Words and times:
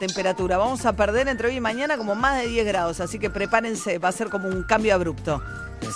temperatura. 0.00 0.56
Vamos 0.56 0.84
a 0.86 0.94
perder 0.94 1.28
entre 1.28 1.48
hoy 1.48 1.56
y 1.56 1.60
mañana 1.60 1.96
como 1.96 2.16
más 2.16 2.40
de 2.40 2.48
10 2.48 2.66
grados, 2.66 3.00
así 3.00 3.20
que 3.20 3.30
prepárense, 3.30 3.98
va 3.98 4.08
a 4.08 4.12
ser 4.12 4.30
como 4.30 4.48
un 4.48 4.64
cambio 4.64 4.94
abrupto. 4.94 5.40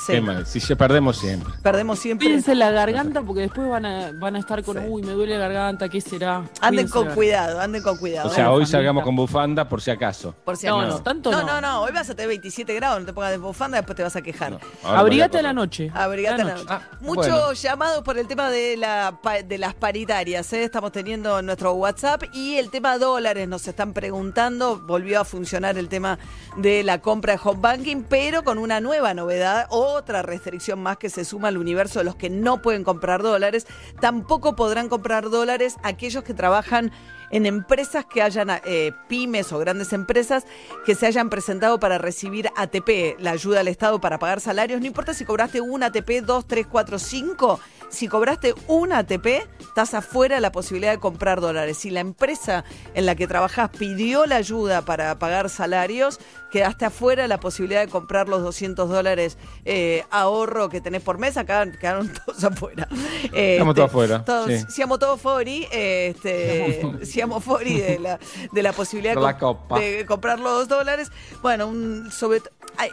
Qué 0.07 0.21
mal, 0.21 0.47
si 0.47 0.61
ya 0.61 0.77
perdemos 0.77 1.17
siempre. 1.19 1.53
Perdemos 1.63 1.99
siempre. 1.99 2.27
Cuídense 2.27 2.55
la 2.55 2.71
garganta 2.71 3.23
porque 3.23 3.43
después 3.43 3.69
van 3.69 3.87
a, 3.87 4.13
van 4.13 4.37
a 4.37 4.39
estar 4.39 4.63
con, 4.63 4.79
uy, 4.79 5.03
me 5.03 5.13
duele 5.13 5.39
la 5.39 5.49
garganta, 5.49 5.89
¿qué 5.89 6.01
será? 6.01 6.37
Anden 6.61 6.89
Cuídense 6.89 6.93
con 6.93 7.09
cuidado, 7.15 7.61
anden 7.61 7.83
con 7.83 7.97
cuidado. 7.99 8.29
O 8.29 8.33
sea, 8.33 8.51
hoy 8.51 8.67
salgamos 8.67 9.05
con 9.05 9.15
bufanda 9.17 9.69
por 9.69 9.81
si 9.81 9.91
acaso. 9.91 10.35
Por 10.45 10.57
si 10.57 10.67
No, 10.67 10.81
acaso. 10.81 10.99
no, 10.99 11.03
tanto 11.05 11.31
no. 11.33 11.41
no. 11.43 11.45
No, 11.55 11.61
no, 11.61 11.83
hoy 11.83 11.93
vas 11.93 12.11
a 12.11 12.15
tener 12.15 12.29
27 12.29 12.75
grados, 12.75 13.01
no 13.01 13.07
te 13.07 13.13
pongas 13.13 13.31
de 13.31 13.39
bufanda, 13.39 13.77
después 13.79 13.97
te 13.97 14.03
vas 14.03 14.17
a 14.17 14.23
quejar. 14.23 14.53
No, 14.53 14.59
Abrigate 14.85 15.39
a 15.39 15.43
la 15.43 15.53
noche. 15.53 15.91
Abrigate 15.95 16.43
A 16.43 16.45
la 16.45 16.53
noche. 16.55 16.65
noche. 16.65 16.75
Ah, 16.85 16.97
Muchos 17.01 17.29
bueno. 17.29 17.53
llamados 17.53 18.03
por 18.03 18.19
el 18.19 18.27
tema 18.27 18.51
de, 18.51 18.77
la, 18.77 19.19
pa- 19.23 19.43
de 19.43 19.59
las 19.59 19.75
paritarias. 19.75 20.53
¿eh? 20.53 20.65
Estamos 20.65 20.91
teniendo 20.93 21.39
en 21.39 21.47
nuestro 21.47 21.73
WhatsApp 21.75 22.25
y 22.33 22.57
el 22.57 22.71
tema 22.71 22.99
dólares. 22.99 23.47
Nos 23.49 23.69
están 23.69 23.93
preguntando. 23.93 24.79
Volvió 24.81 25.21
a 25.21 25.25
funcionar 25.25 25.79
el 25.79 25.89
tema 25.89 26.19
de 26.57 26.83
la 26.83 27.01
compra 27.01 27.35
de 27.35 27.41
home 27.43 27.61
banking, 27.61 28.03
pero 28.09 28.43
con 28.45 28.59
una 28.59 28.81
nueva 28.81 29.15
novedad, 29.15 29.67
otra 29.75 30.23
restricción 30.23 30.81
más 30.81 30.97
que 30.99 31.11
se 31.11 31.25
suma 31.25 31.49
al 31.49 31.59
universo 31.59 31.99
de 31.99 32.05
los 32.05 32.17
que 32.17 32.31
no 32.31 32.63
pueden 32.63 32.85
comprar 32.85 33.23
dólares. 33.23 33.67
Tampoco 34.01 34.57
podrán 34.57 34.89
comprar 34.89 35.31
dólares 35.31 35.77
aquellos 35.83 36.23
que 36.25 36.35
trabajan 36.35 36.93
en 37.35 37.47
empresas 37.47 38.07
que 38.07 38.23
hayan, 38.23 38.49
eh, 38.65 38.93
pymes 39.09 39.53
o 39.53 39.59
grandes 39.59 39.93
empresas 39.93 40.45
que 40.87 40.95
se 40.95 41.07
hayan 41.07 41.29
presentado 41.31 41.81
para 41.81 41.99
recibir 41.99 42.49
ATP, 42.57 43.17
la 43.19 43.33
ayuda 43.33 43.61
al 43.61 43.69
Estado 43.69 44.01
para 44.01 44.19
pagar 44.21 44.41
salarios. 44.41 44.81
No 44.81 44.87
importa 44.87 45.15
si 45.15 45.25
cobraste 45.25 45.61
un 45.61 45.83
ATP, 45.83 46.21
dos, 46.25 46.47
tres, 46.47 46.67
cuatro, 46.71 46.99
cinco. 46.99 47.59
Si 47.91 48.09
cobraste 48.09 48.55
un 48.69 48.93
ATP, 48.93 49.27
estás 49.61 49.95
afuera 49.95 50.37
de 50.37 50.41
la 50.41 50.51
posibilidad 50.53 50.93
de 50.93 50.99
comprar 50.99 51.41
dólares. 51.41 51.77
Si 51.79 51.91
la 51.91 52.01
empresa 52.01 52.65
en 52.95 53.05
la 53.07 53.15
que 53.15 53.27
trabajas 53.27 53.71
pidió 53.71 54.27
la 54.27 54.37
ayuda 54.37 54.83
para 54.83 55.17
pagar 55.19 55.49
salarios, 55.49 56.19
quedaste 56.51 56.85
afuera 56.87 57.23
de 57.23 57.29
la 57.29 57.39
posibilidad 57.41 57.81
de 57.83 57.89
comprar 57.89 58.29
los 58.29 58.43
200 58.43 58.89
dólares 58.89 59.39
eh, 59.65 60.05
ahorro 60.11 60.69
que 60.69 60.81
tenés 60.81 61.03
por 61.03 61.19
mes. 61.19 61.37
Acá 61.37 61.71
quedaron 61.81 62.13
todos 62.27 62.43
afuera. 62.45 62.89
Eh, 63.33 63.53
Estamos 63.55 63.73
este, 63.73 63.81
todos 63.81 63.91
afuera, 63.91 64.25
todos- 64.25 64.47
sí. 64.49 64.65
Siamo 64.69 64.99
todos 64.99 65.21
fuori, 65.21 65.67
eh, 65.73 66.13
este, 66.17 67.05
siamo 67.05 67.24
fuori 67.41 67.81
de 67.81 67.99
la, 67.99 68.19
de 68.53 68.63
la 68.63 68.73
posibilidad 68.73 69.15
de, 69.17 69.21
la 69.21 70.07
comprar 70.07 70.41
los 70.41 70.69
dólares. 70.69 71.11
Bueno, 71.43 71.69
un, 71.69 72.11
sobre 72.11 72.43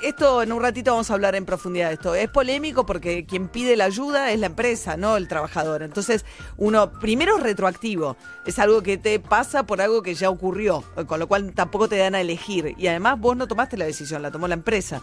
esto 0.03 0.43
en 0.43 0.51
un 0.51 0.61
ratito 0.61 0.91
vamos 0.91 1.09
a 1.09 1.13
hablar 1.13 1.35
en 1.35 1.45
profundidad 1.45 1.89
de 1.89 1.95
esto. 1.95 2.15
Es 2.15 2.29
polémico 2.29 2.85
porque 2.85 3.25
quien 3.25 3.47
pide 3.47 3.75
la 3.75 3.85
ayuda 3.85 4.31
es 4.31 4.39
la 4.39 4.47
empresa, 4.47 4.97
no 4.97 5.17
el 5.17 5.27
trabajador. 5.27 5.83
Entonces, 5.83 6.25
uno, 6.57 6.91
primero 6.91 7.37
es 7.37 7.43
retroactivo. 7.43 8.15
Es 8.45 8.59
algo 8.59 8.81
que 8.81 8.97
te 8.97 9.19
pasa 9.19 9.63
por 9.63 9.81
algo 9.81 10.01
que 10.01 10.15
ya 10.15 10.29
ocurrió, 10.29 10.83
con 11.07 11.19
lo 11.19 11.27
cual 11.27 11.53
tampoco 11.53 11.87
te 11.87 11.97
dan 11.97 12.15
a 12.15 12.21
elegir. 12.21 12.75
Y 12.77 12.87
además 12.87 13.19
vos 13.19 13.35
no 13.35 13.47
tomaste 13.47 13.77
la 13.77 13.85
decisión, 13.85 14.21
la 14.21 14.31
tomó 14.31 14.47
la 14.47 14.53
empresa. 14.53 15.01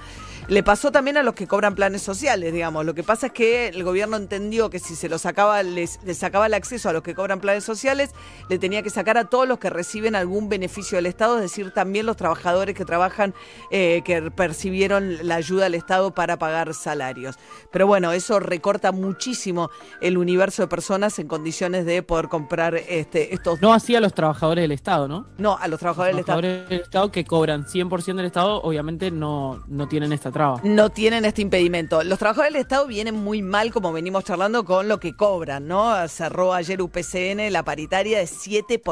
Le 0.48 0.62
pasó 0.62 0.90
también 0.90 1.16
a 1.18 1.22
los 1.22 1.34
que 1.34 1.46
cobran 1.46 1.74
planes 1.74 2.02
sociales, 2.02 2.52
digamos. 2.52 2.84
Lo 2.84 2.94
que 2.94 3.02
pasa 3.02 3.26
es 3.26 3.32
que 3.32 3.68
el 3.68 3.84
gobierno 3.84 4.16
entendió 4.16 4.70
que 4.70 4.78
si 4.78 4.96
se 4.96 5.08
los 5.08 5.22
sacaba, 5.22 5.62
les, 5.62 6.00
les 6.04 6.18
sacaba 6.18 6.46
el 6.46 6.54
acceso 6.54 6.88
a 6.88 6.92
los 6.92 7.02
que 7.02 7.14
cobran 7.14 7.40
planes 7.40 7.64
sociales, 7.64 8.10
le 8.48 8.58
tenía 8.58 8.82
que 8.82 8.90
sacar 8.90 9.17
a 9.18 9.24
todos 9.24 9.46
los 9.46 9.58
que 9.58 9.70
reciben 9.70 10.14
algún 10.14 10.48
beneficio 10.48 10.96
del 10.96 11.06
Estado, 11.06 11.36
es 11.36 11.42
decir, 11.42 11.72
también 11.72 12.06
los 12.06 12.16
trabajadores 12.16 12.74
que 12.74 12.84
trabajan, 12.84 13.34
eh, 13.70 14.02
que 14.04 14.30
percibieron 14.30 15.26
la 15.26 15.36
ayuda 15.36 15.64
del 15.64 15.74
Estado 15.74 16.14
para 16.14 16.38
pagar 16.38 16.74
salarios. 16.74 17.36
Pero 17.70 17.86
bueno, 17.86 18.12
eso 18.12 18.40
recorta 18.40 18.92
muchísimo 18.92 19.70
el 20.00 20.18
universo 20.18 20.62
de 20.62 20.68
personas 20.68 21.18
en 21.18 21.28
condiciones 21.28 21.84
de 21.84 22.02
poder 22.02 22.28
comprar 22.28 22.74
este, 22.76 23.34
estos... 23.34 23.60
No 23.60 23.72
así 23.72 23.94
a 23.96 24.00
los 24.00 24.14
trabajadores 24.14 24.62
del 24.62 24.72
Estado, 24.72 25.08
¿no? 25.08 25.26
No, 25.38 25.56
a 25.58 25.68
los 25.68 25.78
trabajadores 25.78 26.14
del 26.14 26.16
Los 26.16 26.22
Estado. 26.22 26.40
trabajadores 26.40 26.68
del 26.70 26.80
Estado 26.80 27.12
que 27.12 27.24
cobran 27.24 27.64
100% 27.66 28.16
del 28.16 28.26
Estado, 28.26 28.62
obviamente 28.62 29.10
no, 29.10 29.62
no 29.66 29.88
tienen 29.88 30.12
esta 30.12 30.30
traba. 30.30 30.60
no 30.64 30.90
tienen 30.90 31.24
este 31.24 31.42
impedimento. 31.42 32.02
Los 32.04 32.18
trabajadores 32.18 32.52
del 32.54 32.62
Estado 32.62 32.86
vienen 32.86 33.14
muy 33.14 33.42
mal, 33.42 33.72
como 33.72 33.92
venimos 33.92 34.24
charlando, 34.24 34.64
con 34.64 34.88
lo 34.88 35.00
que 35.00 35.14
cobran, 35.16 35.66
¿no? 35.66 36.06
Cerró 36.08 36.52
ayer 36.54 36.80
UPCN 36.80 37.50
la 37.52 37.64
paritaria 37.64 38.18
de 38.18 38.24
7% 38.24 38.82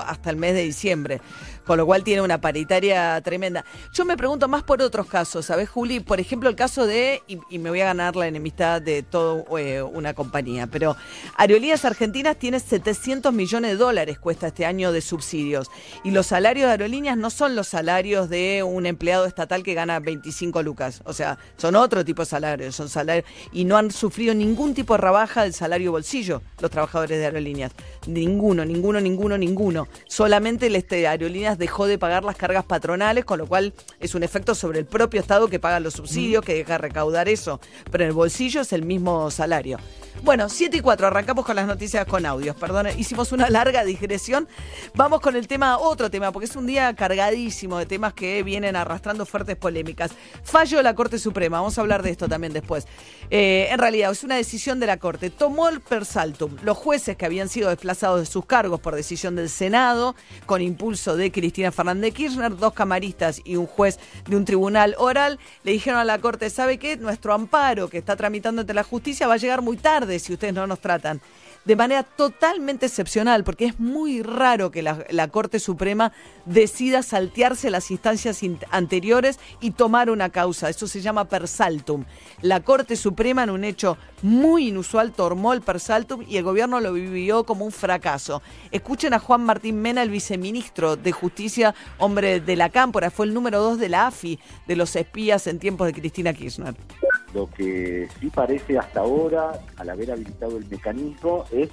hasta 0.00 0.30
el 0.30 0.36
mes 0.36 0.54
de 0.54 0.62
diciembre, 0.62 1.20
con 1.64 1.76
lo 1.76 1.86
cual 1.86 2.04
tiene 2.04 2.22
una 2.22 2.40
paritaria 2.40 3.20
tremenda. 3.22 3.64
Yo 3.92 4.04
me 4.04 4.16
pregunto 4.16 4.48
más 4.48 4.62
por 4.62 4.82
otros 4.82 5.06
casos, 5.06 5.46
¿sabes, 5.46 5.68
Juli? 5.68 6.00
Por 6.00 6.20
ejemplo, 6.20 6.48
el 6.48 6.56
caso 6.56 6.86
de, 6.86 7.22
y, 7.26 7.58
me 7.58 7.70
voy 7.70 7.80
a 7.80 7.86
ganar 7.86 8.16
la 8.16 8.26
enemistad 8.26 8.80
de 8.80 9.02
toda 9.02 9.44
una 9.92 10.14
compañía, 10.14 10.66
pero 10.66 10.96
Aerolíneas 11.36 11.84
Argentinas 11.84 12.36
tiene 12.38 12.60
700 12.60 13.32
millones 13.32 13.72
de 13.72 13.76
dólares 13.76 14.18
cuesta 14.18 14.48
este 14.48 14.66
año 14.66 14.92
de 14.92 15.00
subsidios, 15.00 15.70
y 16.04 16.10
los 16.10 16.26
salarios 16.26 16.66
de 16.66 16.72
aerolíneas 16.72 17.16
no 17.16 17.30
son 17.30 17.54
los 17.54 17.68
salarios 17.68 18.28
de 18.28 18.62
un 18.62 18.86
empleado 18.86 19.26
estatal 19.26 19.62
que 19.62 19.74
gana 19.74 20.00
25 20.00 20.62
lucas, 20.62 21.02
o 21.04 21.12
sea, 21.12 21.38
son 21.56 21.76
otro 21.76 22.04
tipo 22.04 22.22
de 22.22 22.26
salarios, 22.26 22.74
son 22.74 22.88
salarios, 22.88 23.26
y 23.52 23.64
no 23.64 23.76
han 23.76 23.90
sufrido 23.90 24.34
ningún 24.34 24.74
tipo 24.74 24.94
de 24.94 24.98
rebaja 24.98 25.42
del 25.42 25.54
salario 25.54 25.92
bolsillo 25.92 26.42
los 26.60 26.70
trabajadores 26.70 27.18
de 27.18 27.24
aerolíneas. 27.26 27.72
Ninguno, 28.06 28.64
ninguno, 28.64 29.00
ninguno, 29.00 29.38
ninguno. 29.40 29.88
Solamente 30.06 30.68
el 30.68 30.76
este, 30.76 31.06
Aerolíneas 31.08 31.58
dejó 31.58 31.86
de 31.86 31.98
pagar 31.98 32.24
las 32.24 32.36
cargas 32.36 32.64
patronales, 32.64 33.24
con 33.24 33.38
lo 33.38 33.46
cual 33.46 33.72
es 33.98 34.14
un 34.14 34.22
efecto 34.22 34.54
sobre 34.54 34.78
el 34.78 34.86
propio 34.86 35.20
Estado 35.20 35.48
que 35.48 35.58
paga 35.58 35.80
los 35.80 35.94
subsidios, 35.94 36.44
que 36.44 36.54
deja 36.54 36.74
de 36.74 36.78
recaudar 36.78 37.28
eso. 37.28 37.60
Pero 37.90 38.04
en 38.04 38.08
el 38.08 38.14
bolsillo 38.14 38.60
es 38.60 38.72
el 38.72 38.84
mismo 38.84 39.30
salario. 39.30 39.78
Bueno, 40.22 40.50
7 40.50 40.76
y 40.76 40.80
4, 40.80 41.06
arrancamos 41.06 41.46
con 41.46 41.56
las 41.56 41.66
noticias 41.66 42.04
con 42.04 42.26
audios. 42.26 42.54
Perdón, 42.56 42.88
hicimos 42.98 43.32
una 43.32 43.48
larga 43.48 43.84
digresión. 43.84 44.46
Vamos 44.94 45.20
con 45.20 45.34
el 45.34 45.48
tema, 45.48 45.78
otro 45.78 46.10
tema, 46.10 46.30
porque 46.30 46.44
es 46.44 46.56
un 46.56 46.66
día 46.66 46.94
cargadísimo 46.94 47.78
de 47.78 47.86
temas 47.86 48.12
que 48.12 48.42
vienen 48.42 48.76
arrastrando 48.76 49.24
fuertes 49.24 49.56
polémicas. 49.56 50.10
Fallo 50.42 50.76
de 50.76 50.82
la 50.82 50.94
Corte 50.94 51.18
Suprema, 51.18 51.58
vamos 51.58 51.78
a 51.78 51.80
hablar 51.80 52.02
de 52.02 52.10
esto 52.10 52.28
también 52.28 52.52
después. 52.52 52.86
Eh, 53.30 53.68
en 53.70 53.78
realidad, 53.78 54.10
es 54.10 54.22
una 54.22 54.36
decisión 54.36 54.78
de 54.78 54.86
la 54.86 54.98
Corte. 54.98 55.30
Tomó 55.30 55.68
el 55.68 55.80
per 55.80 56.04
saltum. 56.04 56.56
Los 56.62 56.76
jueces 56.76 57.16
que 57.16 57.24
habían 57.24 57.48
sido 57.48 57.70
desplazados 57.70 58.20
de 58.20 58.26
sus 58.26 58.44
cargos 58.44 58.80
por 58.80 58.94
decisión 58.94 59.29
del 59.36 59.48
Senado, 59.48 60.14
con 60.46 60.62
impulso 60.62 61.16
de 61.16 61.32
Cristina 61.32 61.72
Fernández 61.72 62.14
Kirchner, 62.14 62.56
dos 62.56 62.72
camaristas 62.72 63.40
y 63.44 63.56
un 63.56 63.66
juez 63.66 63.98
de 64.26 64.36
un 64.36 64.44
tribunal 64.44 64.94
oral, 64.98 65.38
le 65.64 65.72
dijeron 65.72 66.00
a 66.00 66.04
la 66.04 66.18
Corte, 66.18 66.50
¿sabe 66.50 66.78
qué? 66.78 66.96
Nuestro 66.96 67.32
amparo 67.32 67.88
que 67.88 67.98
está 67.98 68.16
tramitando 68.16 68.60
ante 68.60 68.74
la 68.74 68.84
justicia 68.84 69.26
va 69.26 69.34
a 69.34 69.38
llegar 69.38 69.62
muy 69.62 69.76
tarde 69.76 70.18
si 70.18 70.32
ustedes 70.32 70.54
no 70.54 70.66
nos 70.66 70.80
tratan. 70.80 71.20
De 71.66 71.76
manera 71.76 72.02
totalmente 72.04 72.86
excepcional, 72.86 73.44
porque 73.44 73.66
es 73.66 73.78
muy 73.78 74.22
raro 74.22 74.70
que 74.70 74.82
la, 74.82 75.28
Corte 75.28 75.60
Suprema 75.60 76.10
decida 76.46 77.02
saltearse 77.02 77.68
las 77.68 77.90
instancias 77.90 78.42
in- 78.42 78.58
anteriores 78.70 79.38
y 79.60 79.72
tomar 79.72 80.08
una 80.08 80.30
causa. 80.30 80.70
Eso 80.70 80.86
se 80.86 81.02
llama 81.02 81.26
per 81.26 81.46
saltum. 81.46 82.06
La 82.40 82.60
Corte 82.60 82.96
Suprema, 82.96 83.42
en 83.44 83.50
un 83.50 83.64
hecho 83.64 83.98
muy 84.22 84.68
inusual, 84.68 85.12
tomó 85.12 85.52
el 85.52 85.60
per 85.60 85.80
saltum 85.80 86.24
y 86.26 86.38
el 86.38 86.44
gobierno 86.44 86.80
lo 86.80 86.94
vivió 86.94 87.44
como 87.44 87.66
un 87.66 87.72
fracaso. 87.72 88.40
Escuchen 88.70 89.12
a 89.12 89.18
Juan 89.18 89.44
Martín 89.44 89.82
Mena, 89.82 90.02
el 90.02 90.08
viceministro 90.10 90.96
de 90.96 91.12
Justicia, 91.12 91.74
hombre 91.98 92.40
de 92.40 92.56
la 92.56 92.70
Cámpora, 92.70 93.10
fue 93.10 93.26
el 93.26 93.34
número 93.34 93.60
dos 93.60 93.78
de 93.78 93.90
la 93.90 94.06
AFI, 94.06 94.38
de 94.66 94.76
los 94.76 94.96
espías 94.96 95.46
en 95.46 95.58
tiempos 95.58 95.86
de 95.86 95.92
Cristina 95.92 96.32
Kirchner. 96.32 96.74
Lo 97.34 97.48
que 97.48 98.08
sí 98.18 98.28
parece 98.28 98.78
hasta 98.78 99.00
ahora, 99.00 99.52
al 99.76 99.90
haber 99.90 100.10
habilitado 100.10 100.56
el 100.56 100.66
mecanismo, 100.68 101.44
es 101.52 101.70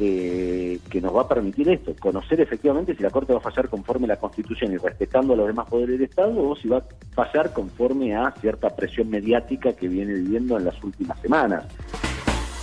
eh, 0.00 0.78
que 0.88 1.00
nos 1.00 1.14
va 1.14 1.22
a 1.22 1.28
permitir 1.28 1.68
esto, 1.68 1.92
conocer 1.98 2.40
efectivamente 2.40 2.94
si 2.94 3.02
la 3.02 3.10
Corte 3.10 3.32
va 3.32 3.40
a 3.40 3.42
fallar 3.42 3.68
conforme 3.68 4.04
a 4.04 4.08
la 4.08 4.16
Constitución 4.16 4.72
y 4.72 4.76
respetando 4.76 5.32
a 5.34 5.36
los 5.36 5.48
demás 5.48 5.68
poderes 5.68 5.98
del 5.98 6.08
Estado 6.08 6.48
o 6.48 6.54
si 6.54 6.68
va 6.68 6.78
a 6.78 6.84
fallar 7.14 7.52
conforme 7.52 8.14
a 8.14 8.32
cierta 8.40 8.70
presión 8.70 9.10
mediática 9.10 9.72
que 9.72 9.88
viene 9.88 10.14
viviendo 10.14 10.56
en 10.56 10.66
las 10.66 10.82
últimas 10.84 11.18
semanas. 11.20 11.64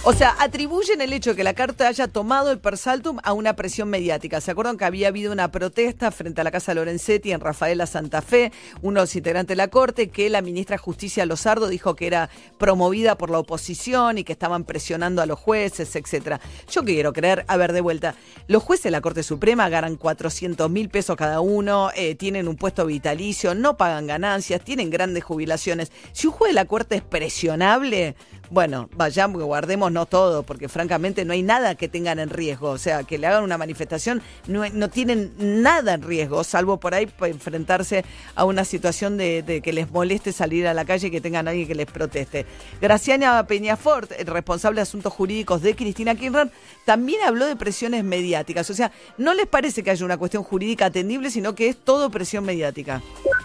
O 0.07 0.13
sea, 0.13 0.35
atribuyen 0.37 1.01
el 1.01 1.13
hecho 1.13 1.31
de 1.31 1.35
que 1.35 1.43
la 1.43 1.55
carta 1.55 1.87
haya 1.87 2.07
tomado 2.07 2.51
el 2.51 2.59
persaltum 2.59 3.17
a 3.23 3.33
una 3.33 3.55
presión 3.55 3.89
mediática. 3.89 4.39
¿Se 4.39 4.51
acuerdan 4.51 4.77
que 4.77 4.85
había 4.85 5.07
habido 5.07 5.31
una 5.31 5.49
protesta 5.49 6.11
frente 6.11 6.41
a 6.41 6.43
la 6.43 6.51
Casa 6.51 6.75
Lorenzetti 6.75 7.31
en 7.31 7.39
Rafaela 7.39 7.87
Santa 7.87 8.21
Fe, 8.21 8.51
uno 8.83 8.99
de 8.99 9.05
los 9.05 9.15
integrantes 9.15 9.47
de 9.47 9.55
la 9.55 9.69
Corte, 9.69 10.09
que 10.09 10.29
la 10.29 10.43
ministra 10.43 10.75
de 10.75 10.83
Justicia 10.83 11.25
Lozardo 11.25 11.69
dijo 11.69 11.95
que 11.95 12.05
era 12.05 12.29
promovida 12.59 13.17
por 13.17 13.31
la 13.31 13.39
oposición 13.39 14.19
y 14.19 14.23
que 14.23 14.33
estaban 14.33 14.63
presionando 14.63 15.23
a 15.23 15.25
los 15.25 15.39
jueces, 15.39 15.95
etcétera? 15.95 16.39
Yo 16.69 16.83
quiero 16.83 17.11
creer, 17.11 17.43
a 17.47 17.57
ver, 17.57 17.73
de 17.73 17.81
vuelta, 17.81 18.13
los 18.47 18.61
jueces 18.61 18.83
de 18.83 18.91
la 18.91 19.01
Corte 19.01 19.23
Suprema 19.23 19.69
ganan 19.69 19.95
400 19.95 20.69
mil 20.69 20.89
pesos 20.89 21.15
cada 21.15 21.39
uno, 21.39 21.89
eh, 21.95 22.13
tienen 22.13 22.47
un 22.47 22.57
puesto 22.57 22.85
vitalicio, 22.85 23.55
no 23.55 23.75
pagan 23.75 24.05
ganancias, 24.05 24.61
tienen 24.63 24.91
grandes 24.91 25.23
jubilaciones. 25.23 25.91
Si 26.11 26.27
un 26.27 26.33
juez 26.33 26.51
de 26.51 26.55
la 26.57 26.65
Corte 26.65 26.97
es 26.97 27.01
presionable, 27.01 28.15
bueno, 28.49 28.89
vayamos, 28.95 29.41
guardémonos 29.43 30.09
todo, 30.09 30.43
porque 30.43 30.69
francamente 30.69 31.25
no 31.25 31.33
hay 31.33 31.41
nada 31.41 31.75
que 31.75 31.87
tengan 31.87 32.19
en 32.19 32.29
riesgo. 32.29 32.69
O 32.69 32.77
sea, 32.77 33.03
que 33.03 33.17
le 33.17 33.27
hagan 33.27 33.43
una 33.43 33.57
manifestación, 33.57 34.21
no, 34.47 34.67
no 34.69 34.89
tienen 34.89 35.33
nada 35.37 35.93
en 35.93 36.01
riesgo, 36.01 36.43
salvo 36.43 36.77
por 36.77 36.93
ahí 36.93 37.09
enfrentarse 37.21 38.05
a 38.35 38.45
una 38.45 38.65
situación 38.65 39.17
de, 39.17 39.61
que 39.63 39.73
les 39.73 39.91
moleste 39.91 40.31
salir 40.31 40.67
a 40.67 40.73
la 40.73 40.85
calle 40.85 41.07
y 41.07 41.11
que 41.11 41.21
tengan 41.21 41.47
alguien 41.47 41.67
que 41.67 41.75
les 41.75 41.87
proteste. 41.87 42.45
Graciana 42.81 43.45
Peñafort, 43.47 44.11
responsable 44.25 44.77
de 44.77 44.83
asuntos 44.83 45.13
jurídicos 45.13 45.61
de 45.61 45.75
Cristina 45.75 46.15
Kirchner, 46.15 46.49
también 46.85 47.21
habló 47.23 47.45
de 47.45 47.55
presiones 47.55 48.03
mediáticas. 48.03 48.69
O 48.69 48.73
sea, 48.73 48.91
no 49.17 49.33
les 49.33 49.47
parece 49.47 49.83
que 49.83 49.91
haya 49.91 50.05
una 50.05 50.17
cuestión 50.17 50.43
jurídica 50.43 50.85
atendible, 50.85 51.29
sino 51.29 51.55
que 51.55 51.69
es 51.69 51.77
todo 51.77 52.09
presión 52.09 52.45
mediática. 52.45 53.01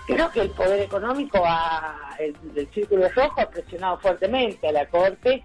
Creo 0.07 0.31
que 0.31 0.41
el 0.41 0.51
poder 0.51 0.81
económico 0.81 1.39
ha, 1.45 2.10
el, 2.21 2.55
del 2.55 2.69
Círculo 2.69 3.09
Rojo 3.09 3.41
ha 3.41 3.49
presionado 3.49 3.99
fuertemente 3.99 4.69
a 4.69 4.73
la 4.73 4.87
Corte 4.87 5.43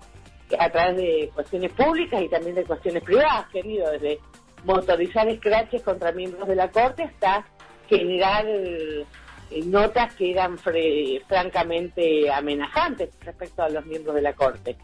a 0.60 0.69
través 0.69 0.98
de 0.98 1.31
cuestiones 1.33 1.72
públicas 1.72 2.22
y 2.22 2.30
también 2.30 2.56
de 2.56 2.63
cuestiones 2.63 3.04
privadas, 3.04 3.48
querido, 3.50 3.92
desde 3.92 4.19
motorizar 4.63 5.27
escraches 5.27 5.81
contra 5.81 6.12
miembros 6.12 6.48
de 6.48 6.56
la 6.56 6.69
Corte 6.69 7.04
hasta 7.04 7.45
generar 7.88 8.45
eh, 8.48 9.06
notas 9.66 10.13
que 10.16 10.31
eran 10.31 10.57
francamente 10.57 12.31
amenazantes 12.31 13.10
respecto 13.22 13.63
a 13.63 13.69
los 13.69 13.86
miembros 13.86 14.16
de 14.16 14.22
la 14.22 14.33
Corte. 14.33 14.75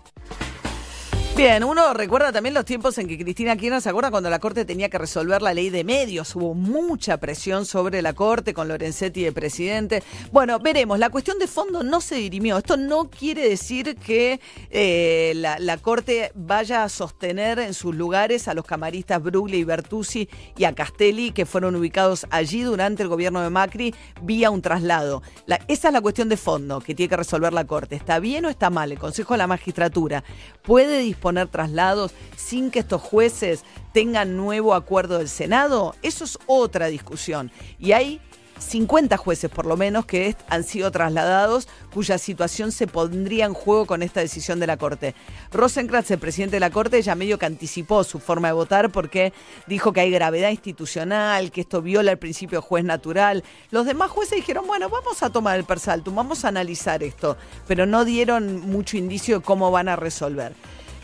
Bien, 1.42 1.64
uno 1.64 1.92
recuerda 1.96 2.32
también 2.32 2.54
los 2.54 2.66
tiempos 2.66 3.00
en 3.00 3.08
que 3.08 3.18
Cristina 3.18 3.56
Kirchner 3.56 3.82
se 3.82 3.90
acuerda 3.90 4.12
cuando 4.12 4.30
la 4.30 4.38
Corte 4.38 4.64
tenía 4.64 4.90
que 4.90 5.00
resolver 5.00 5.42
la 5.42 5.56
ley 5.56 5.72
de 5.72 5.84
medios. 5.84 6.36
Hubo 6.36 6.54
mucha 6.54 7.18
presión 7.18 7.66
sobre 7.66 8.04
la 8.04 8.14
Corte 8.14 8.54
con 8.54 8.68
Lorenzetti 8.68 9.24
de 9.24 9.32
presidente. 9.32 10.04
Bueno, 10.32 10.60
veremos. 10.60 11.00
La 11.00 11.10
cuestión 11.10 11.40
de 11.40 11.48
fondo 11.48 11.82
no 11.82 12.00
se 12.00 12.14
dirimió. 12.18 12.60
Esto 12.60 12.78
no 12.78 13.10
quiere 13.10 13.50
decir 13.50 13.96
que 13.96 14.40
eh, 14.70 15.34
la, 15.34 15.78
Corte 15.78 16.32
vaya 16.36 16.84
a 16.84 16.90
sostener 16.90 17.58
en 17.58 17.74
sus 17.74 17.96
lugares 17.96 18.48
a 18.48 18.54
los 18.54 18.64
camaristas 18.64 19.24
Brugli 19.24 19.58
y 19.58 19.64
Bertuzzi 19.64 20.30
y 20.56 20.66
a 20.66 20.76
Castelli, 20.76 21.32
que 21.32 21.48
fueron 21.48 21.76
ubicados 21.76 22.28
allí 22.30 22.62
durante 22.62 23.02
el 23.02 23.10
gobierno 23.10 23.42
de 23.42 23.50
Macri, 23.50 23.96
vía 24.22 24.52
un 24.52 24.62
traslado. 24.62 25.24
esa 25.68 25.88
es 25.88 25.94
la 25.94 26.02
cuestión 26.02 26.30
de 26.30 26.38
fondo 26.38 26.82
que 26.82 26.94
tiene 26.94 27.10
que 27.10 27.18
resolver 27.18 27.52
la 27.52 27.66
Corte. 27.66 27.96
¿Está 27.96 28.20
bien 28.20 28.46
o 28.46 28.50
está 28.50 28.70
mal? 28.70 28.92
El 28.92 29.00
Consejo 29.00 29.34
de 29.34 29.40
la 29.40 29.48
Magistratura 29.48 30.24
puede 30.62 31.00
disponer 31.00 31.31
poner 31.32 31.48
traslados 31.48 32.12
sin 32.36 32.72
que 32.72 32.80
estos 32.80 33.02
jueces 33.02 33.64
tengan 33.94 34.36
nuevo 34.36 34.74
acuerdo 34.74 35.18
del 35.18 35.30
Senado? 35.30 35.96
Eso 36.02 36.26
es 36.26 36.38
otra 36.46 36.88
discusión. 36.88 37.52
Y 37.80 37.94
hay 37.94 38.20
50 38.62 39.18
jueces 39.18 39.50
por 39.50 39.66
lo 39.66 39.76
menos 39.76 40.06
que 40.06 40.36
han 40.50 40.64
sido 40.64 40.92
trasladados 40.92 41.68
cuya 41.94 42.18
situación 42.18 42.72
se 42.72 42.88
pondría 42.88 43.46
en 43.46 43.54
juego 43.54 43.86
con 43.86 44.04
esta 44.04 44.22
decisión 44.22 44.60
de 44.60 44.68
la 44.68 44.78
Corte. 44.78 45.16
Rosenkratz, 45.52 46.12
el 46.12 46.20
presidente 46.20 46.58
de 46.58 46.62
la 46.62 46.70
Corte, 46.70 47.02
ya 47.02 47.16
medio 47.16 47.38
que 47.38 47.46
anticipó 47.46 48.04
su 48.04 48.20
forma 48.20 48.50
de 48.50 48.54
votar 48.54 48.92
porque 48.92 49.34
dijo 49.68 49.92
que 49.92 50.02
hay 50.02 50.12
gravedad 50.12 50.50
institucional, 50.50 51.52
que 51.52 51.62
esto 51.62 51.82
viola 51.82 52.12
el 52.12 52.18
principio 52.18 52.62
juez 52.62 52.86
natural. 52.86 53.44
Los 53.72 53.86
demás 53.86 54.12
jueces 54.12 54.38
dijeron, 54.38 54.68
bueno, 54.68 54.90
vamos 54.90 55.22
a 55.24 55.30
tomar 55.30 55.58
el 55.58 55.66
persaltum, 55.66 56.16
vamos 56.16 56.46
a 56.46 56.50
analizar 56.50 57.04
esto, 57.04 57.38
pero 57.68 57.86
no 57.86 58.06
dieron 58.06 58.62
mucho 58.62 58.98
indicio 58.98 59.40
de 59.40 59.46
cómo 59.46 59.72
van 59.72 59.90
a 59.90 59.96
resolver. 59.96 60.54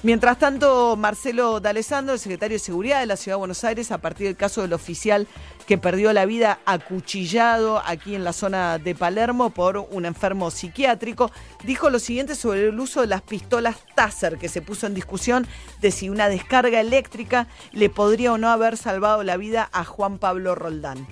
Mientras 0.03 0.37
tanto, 0.37 0.95
Marcelo 0.95 1.59
D'Alessandro, 1.59 2.13
el 2.13 2.19
secretario 2.19 2.53
de 2.53 2.59
Seguridad 2.59 2.99
de 2.99 3.07
la 3.07 3.17
Ciudad 3.17 3.35
de 3.35 3.39
Buenos 3.39 3.63
Aires, 3.63 3.91
a 3.91 3.97
partir 3.97 4.27
del 4.27 4.37
caso 4.37 4.61
del 4.61 4.73
oficial 4.73 5.27
que 5.65 5.79
perdió 5.79 6.13
la 6.13 6.27
vida 6.27 6.59
acuchillado 6.65 7.81
aquí 7.83 8.13
en 8.13 8.23
la 8.23 8.31
zona 8.31 8.77
de 8.77 8.93
Palermo 8.93 9.49
por 9.49 9.77
un 9.77 10.05
enfermo 10.05 10.51
psiquiátrico, 10.51 11.31
dijo 11.63 11.89
lo 11.89 11.97
siguiente 11.97 12.35
sobre 12.35 12.67
el 12.67 12.79
uso 12.79 13.01
de 13.01 13.07
las 13.07 13.23
pistolas 13.23 13.77
Taser, 13.95 14.37
que 14.37 14.49
se 14.49 14.61
puso 14.61 14.85
en 14.85 14.93
discusión 14.93 15.47
de 15.81 15.89
si 15.89 16.09
una 16.09 16.29
descarga 16.29 16.79
eléctrica 16.79 17.47
le 17.71 17.89
podría 17.89 18.33
o 18.33 18.37
no 18.37 18.49
haber 18.49 18.77
salvado 18.77 19.23
la 19.23 19.35
vida 19.35 19.67
a 19.73 19.83
Juan 19.83 20.19
Pablo 20.19 20.53
Roldán. 20.53 21.07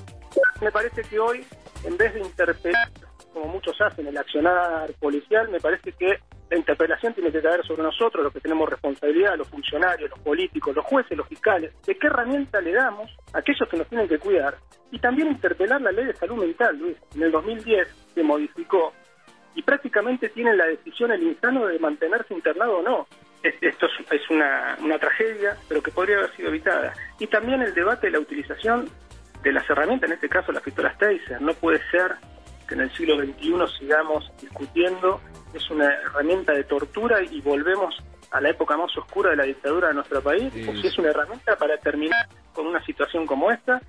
Me 0.62 0.72
parece 0.72 1.02
que 1.02 1.18
hoy, 1.18 1.44
en 1.86 1.98
vez 1.98 2.14
de 2.14 2.20
interpelar, 2.20 2.92
como 3.34 3.48
muchos 3.48 3.76
hacen, 3.82 4.06
el 4.06 4.18
accionar 4.18 4.94
policial, 5.00 5.50
me 5.50 5.60
parece 5.60 5.92
que 5.92 6.20
la 6.50 6.58
interpelación 6.58 7.14
tiene 7.14 7.32
que 7.32 7.42
caer 7.42 7.66
sobre 7.66 7.84
nosotros, 7.84 8.24
los 8.24 8.34
que 8.34 8.40
tenemos 8.40 8.70
responsabilidad, 8.70 9.38
los 9.38 9.50
funcionarios, 9.50 10.10
los 10.10 10.20
políticos, 10.20 10.76
los 10.76 10.86
jueces, 10.86 11.18
los 11.18 11.28
fiscales, 11.28 11.74
de 11.86 11.96
qué 11.96 12.08
herramienta 12.08 12.62
le 12.62 12.74
damos 12.74 13.10
a 13.34 13.40
aquellos 13.40 13.68
que 13.70 13.78
nos 13.78 13.88
tienen 13.88 14.08
que 14.08 14.20
cuidar. 14.20 14.56
Y 14.92 15.00
también 15.00 15.30
interpelar 15.30 15.82
la 15.82 15.92
ley 15.92 16.06
de 16.06 16.14
salud 16.14 16.38
mental, 16.38 16.78
Luis. 16.78 16.98
En 17.16 17.24
el 17.24 17.32
2010 17.32 17.88
se 18.14 18.24
modificó 18.24 18.94
y 19.56 19.64
prácticamente 19.64 20.30
tienen 20.30 20.58
la 20.58 20.66
decisión 20.66 21.12
el 21.12 21.24
insano 21.24 21.66
de 21.66 21.80
mantenerse 21.80 22.34
internado 22.34 22.78
o 22.78 22.84
no. 22.84 23.08
Esto 23.42 23.88
es 24.12 24.30
una, 24.30 24.76
una 24.82 24.98
tragedia, 24.98 25.56
pero 25.68 25.82
que 25.82 25.92
podría 25.92 26.18
haber 26.18 26.36
sido 26.36 26.50
evitada. 26.50 26.94
Y 27.20 27.28
también 27.28 27.62
el 27.62 27.74
debate 27.74 28.08
de 28.08 28.14
la 28.14 28.20
utilización 28.20 28.90
de 29.44 29.52
las 29.52 29.70
herramientas, 29.70 30.10
en 30.10 30.16
este 30.16 30.30
caso 30.30 30.52
las 30.52 30.64
pistolas 30.64 30.98
Taser. 30.98 31.42
No 31.42 31.54
puede 31.54 31.80
ser 31.92 32.16
que 32.68 32.74
en 32.74 32.82
el 32.82 32.92
siglo 32.94 33.18
XXI 33.18 33.78
sigamos 33.80 34.32
discutiendo 34.42 35.22
es 35.54 35.70
una 35.70 35.86
herramienta 35.86 36.54
de 36.54 36.64
tortura 36.64 37.22
y 37.24 37.42
volvemos 37.42 37.96
a 38.32 38.42
la 38.42 38.50
época 38.50 38.76
más 38.76 38.96
oscura 38.98 39.32
de 39.32 39.38
la 39.38 39.44
dictadura 39.44 39.90
de 39.90 39.94
nuestro 39.94 40.22
país, 40.22 40.52
o 40.68 40.74
si 40.74 40.88
es 40.88 40.98
una 40.98 41.10
herramienta 41.10 41.56
para 41.56 41.78
terminar 41.78 42.28
con 42.54 42.68
una 42.68 42.84
situación 42.84 43.26
como 43.26 43.52
esta, 43.52 43.82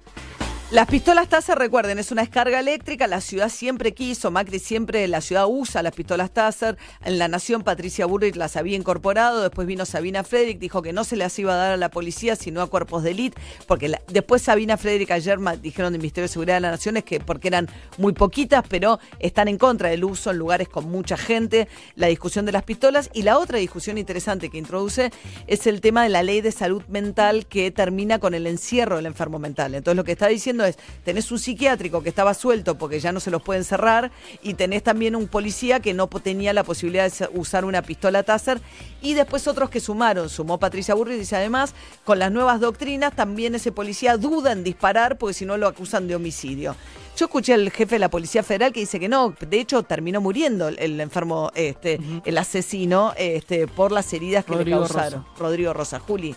las 0.73 0.89
pistolas 0.89 1.29
Taser, 1.29 1.57
recuerden, 1.57 2.01
es 2.01 2.11
una 2.11 2.23
descarga 2.23 2.59
eléctrica. 2.59 3.07
La 3.07 3.21
ciudad 3.21 3.51
siempre 3.51 3.95
quiso, 3.95 4.33
Macri 4.33 4.59
siempre, 4.59 5.07
la 5.07 5.21
ciudad 5.21 5.47
usa 5.49 5.81
las 5.81 5.95
pistolas 5.95 6.33
Taser. 6.33 6.77
En 7.05 7.19
La 7.19 7.29
Nación, 7.29 7.63
Patricia 7.63 8.05
Burrich 8.05 8.35
las 8.35 8.57
había 8.57 8.77
incorporado. 8.77 9.43
Después 9.43 9.69
vino 9.69 9.87
Sabina 9.87 10.25
Frederick, 10.25 10.59
dijo 10.59 10.83
que 10.83 10.93
no 10.93 11.05
se 11.05 11.15
las 11.15 11.39
iba 11.39 11.53
a 11.53 11.57
dar 11.57 11.73
a 11.73 11.77
la 11.77 11.89
policía, 11.89 12.35
sino 12.35 12.63
a 12.63 12.67
cuerpos 12.67 13.05
de 13.05 13.13
élite. 13.13 13.41
Porque 13.69 13.95
después 14.09 14.43
Sabina 14.43 14.77
Frederick 14.77 15.13
ayer 15.13 15.39
dijeron 15.63 15.93
del 15.93 16.01
Ministerio 16.01 16.25
de 16.25 16.33
Seguridad 16.33 16.57
de 16.57 16.63
la 16.63 16.73
Nación 16.73 16.97
es 16.97 17.05
que 17.05 17.21
porque 17.21 17.47
eran 17.47 17.69
muy 17.97 18.13
poquitas, 18.13 18.65
pero 18.69 18.99
están 19.21 19.47
en 19.47 19.59
contra 19.59 19.89
del 19.91 20.03
uso 20.03 20.33
en 20.33 20.39
lugares 20.39 20.69
con 20.69 20.91
mucha 20.91 21.17
gente. 21.17 21.69
La 21.95 22.09
discusión 22.09 22.45
de 22.45 22.51
las 22.51 22.65
pistolas. 22.65 23.09
Y 23.13 23.23
la 23.23 23.39
otra 23.39 23.59
discusión 23.59 23.99
interesante 23.99 24.51
que 24.51 24.59
introduce 24.59 25.13
es 25.47 25.69
el 25.69 25.81
tema 25.81 26.03
de 26.03 26.09
la 26.09 26.25
ley 26.25 26.41
de 26.41 26.51
salud 26.51 26.83
mental 26.89 27.47
que 27.47 27.71
termina 27.71 28.19
con 28.19 28.35
el 28.35 28.49
encierro 28.49 28.97
del 28.97 29.07
enfermo 29.07 29.39
mental. 29.39 29.77
Entonces, 29.77 29.97
lo 29.97 30.03
que 30.03 30.13
está 30.13 30.27
diciendo 30.27 30.56
es, 30.65 30.79
tenés 31.05 31.31
un 31.33 31.39
psiquiátrico 31.39 32.03
que 32.03 32.09
estaba 32.09 32.35
suelto 32.35 32.79
porque 32.79 33.01
ya 33.01 33.13
no 33.13 33.21
se 33.21 33.31
los 33.31 33.43
pueden 33.43 33.65
cerrar 33.65 34.11
y 34.43 34.55
tenés 34.55 34.83
también 34.83 35.17
un 35.17 35.29
policía 35.29 35.81
que 35.81 35.95
no 35.95 36.09
tenía 36.09 36.53
la 36.53 36.65
posibilidad 36.65 37.11
de 37.11 37.29
usar 37.35 37.65
una 37.65 37.83
pistola 37.83 38.23
Taser 38.23 38.61
y 39.03 39.15
después 39.15 39.47
otros 39.47 39.71
que 39.71 39.81
sumaron, 39.81 40.29
sumó 40.29 40.59
Patricia 40.59 40.95
Burri 40.95 41.15
y 41.15 41.19
dice 41.19 41.37
además, 41.37 41.75
con 42.05 42.19
las 42.19 42.33
nuevas 42.33 42.61
doctrinas 42.61 43.15
también 43.15 43.55
ese 43.55 43.73
policía 43.73 44.17
duda 44.17 44.53
en 44.53 44.65
disparar 44.65 45.19
porque 45.19 45.35
si 45.35 45.45
no 45.45 45.57
lo 45.57 45.67
acusan 45.67 46.09
de 46.09 46.17
homicidio. 46.17 46.77
Yo 47.17 47.27
escuché 47.27 47.55
al 47.55 47.71
jefe 47.71 47.95
de 47.95 47.99
la 47.99 48.11
Policía 48.11 48.43
Federal 48.43 48.75
que 48.75 48.81
dice 48.81 49.01
que 49.01 49.09
no, 49.09 49.35
de 49.41 49.59
hecho 49.59 49.83
terminó 49.83 50.21
muriendo 50.21 50.69
el 50.69 51.01
enfermo, 51.01 51.51
este, 51.55 51.99
el 52.27 52.37
asesino, 52.37 53.15
este, 53.17 53.67
por 53.67 53.91
las 53.91 54.13
heridas 54.13 54.45
que 54.45 54.55
le 54.55 54.71
causaron. 54.71 55.25
Rodrigo 55.39 55.73
Rosa. 55.73 55.99
Juli. 55.99 56.37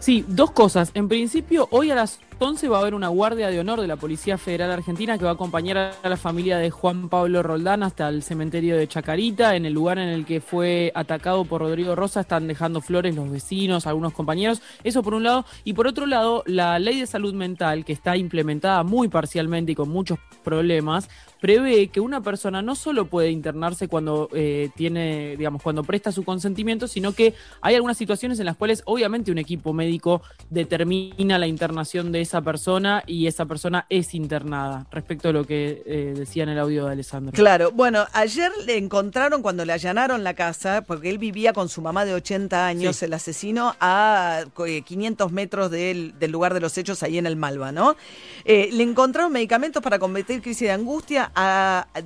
Sí, 0.00 0.22
dos 0.28 0.50
cosas. 0.50 0.90
En 0.92 1.08
principio, 1.08 1.68
hoy 1.70 1.90
a 1.90 1.94
las 1.94 2.20
11 2.44 2.68
va 2.68 2.76
a 2.76 2.80
haber 2.80 2.94
una 2.94 3.08
guardia 3.08 3.48
de 3.48 3.58
honor 3.58 3.80
de 3.80 3.86
la 3.86 3.96
Policía 3.96 4.36
Federal 4.36 4.70
Argentina 4.70 5.16
que 5.16 5.24
va 5.24 5.30
a 5.30 5.32
acompañar 5.34 5.94
a 6.02 6.08
la 6.10 6.18
familia 6.18 6.58
de 6.58 6.70
Juan 6.70 7.08
Pablo 7.08 7.42
Roldán 7.42 7.82
hasta 7.82 8.06
el 8.10 8.22
cementerio 8.22 8.76
de 8.76 8.86
Chacarita. 8.86 9.56
En 9.56 9.64
el 9.64 9.72
lugar 9.72 9.98
en 9.98 10.10
el 10.10 10.26
que 10.26 10.42
fue 10.42 10.92
atacado 10.94 11.46
por 11.46 11.62
Rodrigo 11.62 11.94
Rosa 11.94 12.20
están 12.20 12.46
dejando 12.46 12.82
flores 12.82 13.14
los 13.14 13.30
vecinos, 13.30 13.86
algunos 13.86 14.12
compañeros. 14.12 14.60
Eso 14.82 15.02
por 15.02 15.14
un 15.14 15.22
lado. 15.22 15.46
Y 15.64 15.72
por 15.72 15.86
otro 15.86 16.04
lado, 16.04 16.42
la 16.46 16.78
ley 16.78 17.00
de 17.00 17.06
salud 17.06 17.32
mental, 17.32 17.82
que 17.82 17.94
está 17.94 18.14
implementada 18.14 18.82
muy 18.82 19.08
parcialmente 19.08 19.72
y 19.72 19.74
con 19.74 19.88
muchos 19.88 20.18
problemas, 20.42 21.08
prevé 21.40 21.88
que 21.88 22.00
una 22.00 22.22
persona 22.22 22.60
no 22.62 22.74
solo 22.74 23.06
puede 23.06 23.30
internarse 23.30 23.88
cuando 23.88 24.28
eh, 24.34 24.70
tiene, 24.76 25.36
digamos, 25.36 25.62
cuando 25.62 25.82
presta 25.82 26.12
su 26.12 26.24
consentimiento, 26.24 26.88
sino 26.88 27.12
que 27.12 27.34
hay 27.62 27.74
algunas 27.74 27.96
situaciones 27.96 28.38
en 28.38 28.46
las 28.46 28.56
cuales 28.56 28.82
obviamente 28.84 29.30
un 29.30 29.38
equipo 29.38 29.72
médico 29.72 30.20
determina 30.50 31.38
la 31.38 31.46
internación 31.46 32.12
de 32.12 32.20
esa 32.20 32.33
persona 32.42 33.02
y 33.06 33.26
esa 33.26 33.46
persona 33.46 33.86
es 33.88 34.14
internada, 34.14 34.86
respecto 34.90 35.28
a 35.28 35.32
lo 35.32 35.46
que 35.46 35.82
eh, 35.86 36.14
decía 36.16 36.42
en 36.42 36.50
el 36.50 36.58
audio 36.58 36.86
de 36.86 36.92
Alessandro. 36.92 37.32
Claro, 37.32 37.70
bueno, 37.72 38.06
ayer 38.12 38.50
le 38.66 38.76
encontraron 38.76 39.42
cuando 39.42 39.64
le 39.64 39.72
allanaron 39.72 40.24
la 40.24 40.34
casa, 40.34 40.82
porque 40.86 41.10
él 41.10 41.18
vivía 41.18 41.52
con 41.52 41.68
su 41.68 41.82
mamá 41.82 42.04
de 42.04 42.14
80 42.14 42.66
años, 42.66 43.02
el 43.02 43.12
asesino, 43.12 43.74
a 43.80 44.44
500 44.54 45.30
eh, 45.30 45.34
metros 45.34 45.70
del, 45.70 46.14
lugar 46.28 46.54
de 46.54 46.60
los 46.60 46.76
hechos, 46.78 47.02
ahí 47.02 47.18
en 47.18 47.26
el 47.26 47.36
Malva, 47.36 47.72
¿no? 47.72 47.96
le 48.44 48.82
encontraron 48.82 49.32
medicamentos 49.32 49.82
para 49.82 49.98
combatir 49.98 50.42
crisis 50.42 50.68
de 50.68 50.72
angustia, 50.72 51.32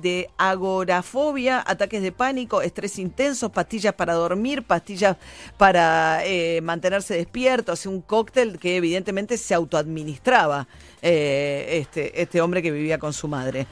de 0.01 0.29
agorafobia, 0.37 1.63
ataques 1.65 2.01
de 2.01 2.11
pánico, 2.11 2.61
estrés 2.61 2.99
intenso, 2.99 3.49
pastillas 3.49 3.93
para 3.93 4.13
dormir, 4.13 4.63
pastillas 4.63 5.17
para 5.57 6.25
eh, 6.25 6.61
mantenerse 6.61 7.15
despierto, 7.15 7.73
o 7.73 7.89
un 7.89 8.01
cóctel 8.01 8.59
que 8.59 8.77
evidentemente 8.77 9.37
se 9.37 9.53
autoadministraba 10.09 10.67
eh, 11.01 11.79
este, 11.81 12.21
este 12.21 12.41
hombre 12.41 12.61
que 12.61 12.71
vivía 12.71 12.97
con 12.97 13.13
su 13.13 13.27
madre. 13.27 13.67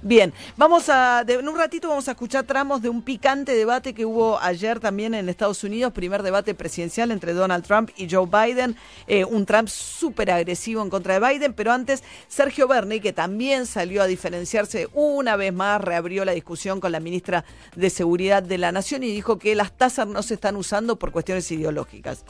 Bien, 0.00 0.32
vamos 0.56 0.88
a, 0.90 1.24
en 1.26 1.48
un 1.48 1.56
ratito 1.56 1.88
vamos 1.88 2.06
a 2.06 2.12
escuchar 2.12 2.44
tramos 2.44 2.80
de 2.80 2.88
un 2.88 3.02
picante 3.02 3.52
debate 3.52 3.94
que 3.94 4.06
hubo 4.06 4.38
ayer 4.38 4.78
también 4.78 5.12
en 5.12 5.28
Estados 5.28 5.64
Unidos, 5.64 5.92
primer 5.92 6.22
debate 6.22 6.54
presidencial 6.54 7.10
entre 7.10 7.32
Donald 7.32 7.66
Trump 7.66 7.90
y 7.96 8.08
Joe 8.08 8.28
Biden, 8.28 8.76
eh, 9.08 9.24
un 9.24 9.44
Trump 9.44 9.66
súper 9.66 10.30
agresivo 10.30 10.82
en 10.82 10.90
contra 10.90 11.18
de 11.18 11.28
Biden, 11.28 11.52
pero 11.52 11.72
antes 11.72 12.04
Sergio 12.28 12.68
Berni, 12.68 13.00
que 13.00 13.12
también 13.12 13.66
salió 13.66 14.00
a 14.00 14.06
diferenciarse 14.06 14.88
una 14.94 15.34
vez 15.34 15.52
más, 15.52 15.80
reabrió 15.80 16.24
la 16.24 16.32
discusión 16.32 16.78
con 16.78 16.92
la 16.92 17.00
ministra 17.00 17.44
de 17.74 17.90
Seguridad 17.90 18.44
de 18.44 18.58
la 18.58 18.70
Nación 18.70 19.02
y 19.02 19.08
dijo 19.08 19.40
que 19.40 19.56
las 19.56 19.76
tasas 19.76 20.06
no 20.06 20.22
se 20.22 20.34
están 20.34 20.54
usando 20.54 20.96
por 20.96 21.10
cuestiones 21.10 21.50
ideológicas. 21.50 22.24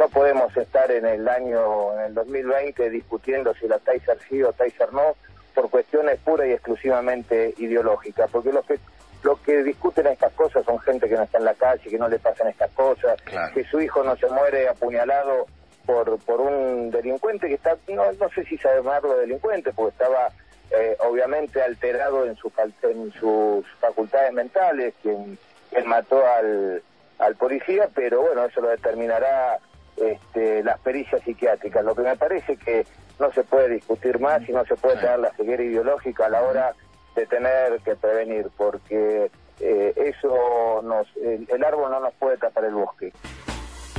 No 0.00 0.08
podemos 0.08 0.56
estar 0.56 0.90
en 0.90 1.04
el 1.04 1.28
año, 1.28 1.92
en 1.92 2.06
el 2.06 2.14
2020, 2.14 2.88
discutiendo 2.88 3.52
si 3.52 3.68
la 3.68 3.78
Taser 3.80 4.16
sí 4.26 4.42
o 4.42 4.50
Taser 4.50 4.90
no, 4.94 5.14
por 5.54 5.68
cuestiones 5.68 6.18
pura 6.20 6.46
y 6.46 6.52
exclusivamente 6.52 7.52
ideológicas, 7.58 8.30
porque 8.30 8.50
los 8.50 8.64
que 8.64 8.78
los 9.22 9.38
que 9.40 9.62
discuten 9.62 10.06
estas 10.06 10.32
cosas 10.32 10.64
son 10.64 10.78
gente 10.78 11.06
que 11.06 11.16
no 11.16 11.24
está 11.24 11.36
en 11.36 11.44
la 11.44 11.52
calle, 11.52 11.90
que 11.90 11.98
no 11.98 12.08
le 12.08 12.18
pasan 12.18 12.48
estas 12.48 12.70
cosas, 12.70 13.20
que 13.52 13.62
su 13.64 13.78
hijo 13.78 14.02
no 14.02 14.16
se 14.16 14.26
muere 14.30 14.70
apuñalado 14.70 15.44
por 15.84 16.18
por 16.20 16.40
un 16.40 16.90
delincuente 16.90 17.48
que 17.48 17.54
está, 17.56 17.76
no, 17.88 18.10
no 18.10 18.30
sé 18.30 18.42
si 18.44 18.56
llamarlo 18.56 19.18
delincuente, 19.18 19.70
porque 19.74 19.92
estaba 19.92 20.28
eh, 20.70 20.96
obviamente 21.00 21.60
alterado 21.60 22.24
en, 22.24 22.36
su, 22.36 22.50
en 22.84 23.12
sus 23.12 23.66
facultades 23.78 24.32
mentales, 24.32 24.94
quien, 25.02 25.38
quien 25.68 25.86
mató 25.86 26.24
al, 26.26 26.82
al 27.18 27.36
policía, 27.36 27.90
pero 27.94 28.22
bueno, 28.22 28.46
eso 28.46 28.62
lo 28.62 28.70
determinará 28.70 29.58
este, 30.00 30.62
las 30.62 30.78
pericias 30.80 31.22
psiquiátricas. 31.22 31.84
Lo 31.84 31.94
que 31.94 32.02
me 32.02 32.16
parece 32.16 32.56
que 32.56 32.86
no 33.18 33.32
se 33.32 33.44
puede 33.44 33.68
discutir 33.68 34.18
más 34.18 34.46
y 34.48 34.52
no 34.52 34.64
se 34.64 34.76
puede 34.76 34.96
tener 34.96 35.18
la 35.18 35.30
ceguera 35.32 35.62
ideológica 35.62 36.26
a 36.26 36.30
la 36.30 36.42
hora 36.42 36.74
de 37.14 37.26
tener 37.26 37.78
que 37.84 37.96
prevenir, 37.96 38.48
porque 38.56 39.30
eh, 39.60 39.92
eso 39.96 40.80
nos, 40.82 41.06
el, 41.16 41.46
el 41.48 41.64
árbol 41.64 41.90
no 41.90 42.00
nos 42.00 42.14
puede 42.14 42.38
tapar 42.38 42.64
el 42.64 42.74
bosque. 42.74 43.12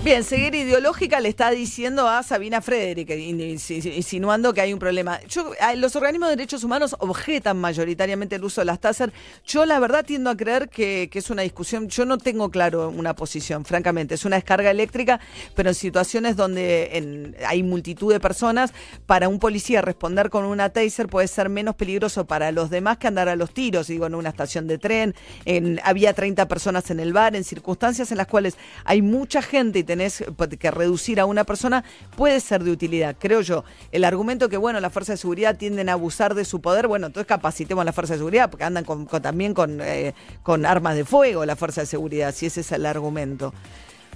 Bien, 0.04 0.24
ceguera 0.24 0.58
ideológica 0.58 1.20
le 1.20 1.30
está 1.30 1.52
diciendo 1.52 2.08
a 2.08 2.24
Sabina 2.24 2.60
Frederick, 2.60 3.08
insi- 3.12 3.86
insinuando 3.96 4.52
que 4.52 4.60
hay 4.62 4.74
un 4.74 4.80
problema. 4.80 5.20
Yo, 5.30 5.52
los 5.76 5.96
organismos 5.96 6.30
de 6.30 6.38
derechos 6.38 6.64
humanos 6.64 6.96
objetan 6.98 7.58
mayoritariamente 7.58 8.38
el 8.38 8.44
uso 8.44 8.62
de 8.62 8.66
las 8.66 8.80
taser. 8.80 9.14
Yo 9.46 9.64
la 9.68 9.80
verdad 9.80 10.04
tiendo 10.04 10.32
a 10.32 10.36
creer 10.36 10.70
que, 10.70 11.08
es 11.14 11.30
una 11.30 11.44
discusión, 11.44 11.88
yo 11.88 12.06
no 12.06 12.18
tengo 12.18 12.50
claro 12.50 12.90
una 12.90 13.16
posición, 13.16 13.64
francamente. 13.64 14.16
Es 14.16 14.26
una 14.26 14.38
descarga 14.38 14.72
eléctrica, 14.72 15.20
pero 15.56 15.70
en 15.70 15.76
situaciones 15.76 16.36
donde 16.36 17.36
hay 17.48 17.62
multitud 17.62 18.12
de 18.12 18.20
personas, 18.20 18.74
para 19.06 19.30
un 19.30 19.38
policía 19.38 19.84
responder 19.84 20.32
con 20.32 20.46
una 20.46 20.70
taser 20.70 21.10
puede 21.10 21.28
ser 21.28 21.48
menos 21.50 21.76
peligroso 21.76 22.26
para 22.26 22.52
los 22.52 22.72
demás 22.72 22.98
que 22.98 23.06
andar 23.06 23.30
a 23.30 23.36
los 23.36 23.54
tiros, 23.54 23.86
digo, 23.86 24.08
en 24.08 24.16
una 24.16 24.30
estación 24.30 24.66
de 24.66 24.80
tren, 24.80 25.14
en, 25.46 25.80
había 25.84 26.14
30 26.14 26.48
personas 26.48 26.90
en 26.90 27.00
el 27.00 27.14
bar, 27.14 27.36
en 27.36 27.44
circunstancias 27.44 28.12
en 28.12 28.18
las 28.18 28.26
cuales 28.26 28.58
hay 28.84 29.04
mucha 29.04 29.44
gente 29.44 29.78
y 29.78 29.91
tenés 29.92 30.24
que 30.58 30.72
reducir 30.72 31.20
a 31.20 31.26
una 31.26 31.44
persona, 31.44 31.84
puede 32.16 32.40
ser 32.40 32.64
de 32.64 32.72
utilidad, 32.72 33.18
creo 33.20 33.42
yo. 33.42 33.66
El 33.92 34.06
argumento 34.06 34.48
que, 34.48 34.56
bueno, 34.56 34.80
las 34.80 34.94
fuerzas 34.94 35.16
de 35.16 35.22
seguridad 35.22 35.58
tienden 35.58 35.90
a 35.90 35.94
abusar 35.94 36.34
de 36.34 36.46
su 36.46 36.62
poder, 36.62 36.88
bueno, 36.88 37.08
entonces 37.08 37.28
capacitemos 37.28 37.82
a 37.82 37.86
las 37.86 37.94
fuerzas 37.94 38.16
de 38.16 38.20
seguridad, 38.20 38.50
porque 38.50 38.64
andan 38.64 38.86
también 39.22 39.54
con, 39.54 39.82
eh, 39.82 40.14
con 40.44 40.66
armas 40.66 40.96
de 40.96 41.04
fuego 41.04 41.46
las 41.46 41.60
fuerzas 41.60 41.84
de 41.84 41.88
seguridad, 41.88 42.34
si 42.34 42.46
ese 42.46 42.62
es 42.62 42.72
el 42.72 42.86
argumento. 42.86 43.54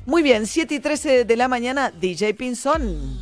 Muy 0.06 0.24
bien, 0.24 0.48
7 0.48 0.76
y 0.76 0.80
13 0.80 1.26
de 1.26 1.36
la 1.36 1.50
mañana, 1.50 1.92
DJ 1.92 2.36
Pinzón. 2.36 3.20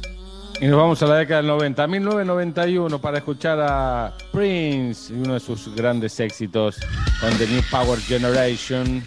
Y 0.62 0.68
nos 0.68 0.78
vamos 0.78 1.02
a 1.02 1.08
la 1.08 1.18
década 1.18 1.42
del 1.42 1.48
90, 1.48 1.88
1991, 1.88 3.02
para 3.02 3.18
escuchar 3.18 3.60
a 3.60 4.14
Prince 4.32 5.12
y 5.12 5.18
uno 5.18 5.34
de 5.34 5.40
sus 5.40 5.74
grandes 5.74 6.20
éxitos 6.20 6.78
con 7.20 7.36
The 7.38 7.48
New 7.48 7.64
Power 7.72 8.00
Generation. 8.00 9.04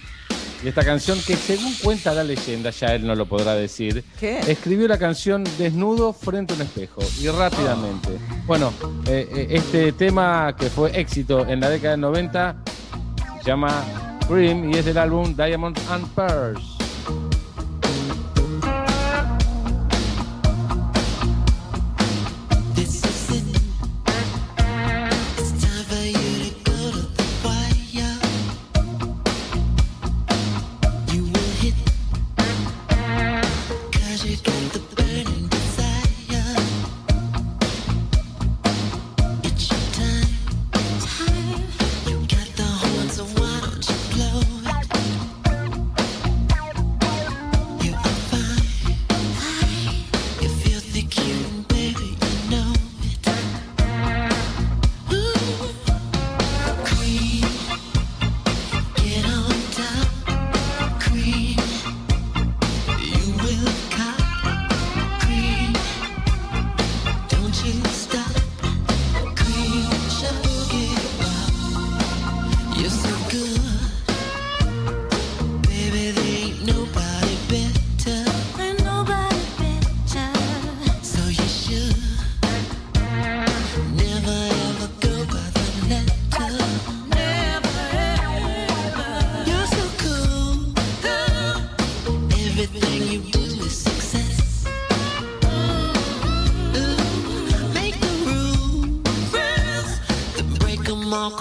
Y 0.62 0.68
esta 0.68 0.84
canción 0.84 1.18
que 1.26 1.36
según 1.36 1.74
cuenta 1.82 2.12
la 2.14 2.24
leyenda, 2.24 2.70
ya 2.70 2.94
él 2.94 3.06
no 3.06 3.14
lo 3.14 3.26
podrá 3.26 3.54
decir, 3.54 4.02
¿Qué? 4.18 4.38
escribió 4.48 4.88
la 4.88 4.98
canción 4.98 5.44
desnudo 5.58 6.12
frente 6.12 6.54
a 6.54 6.56
un 6.56 6.62
espejo 6.62 7.02
y 7.20 7.28
rápidamente. 7.28 8.10
Bueno, 8.46 8.72
eh, 9.06 9.28
eh, 9.30 9.46
este 9.50 9.92
tema 9.92 10.56
que 10.58 10.70
fue 10.70 10.98
éxito 10.98 11.46
en 11.46 11.60
la 11.60 11.68
década 11.70 11.92
del 11.92 12.00
90 12.00 12.56
se 13.42 13.46
llama 13.46 14.18
Cream 14.28 14.72
y 14.72 14.78
es 14.78 14.84
del 14.84 14.98
álbum 14.98 15.34
Diamond 15.36 15.78
and 15.90 16.08
Pearls. 16.14 16.75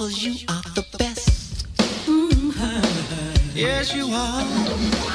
'Cause 0.05 0.21
you 0.21 0.35
are 0.47 0.61
the 0.75 0.85
best. 0.99 1.65
Mm-hmm. 2.05 3.57
Yes, 3.57 3.91
you 3.95 4.05
are. 4.13 5.14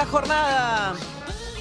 Jornada. 0.00 0.94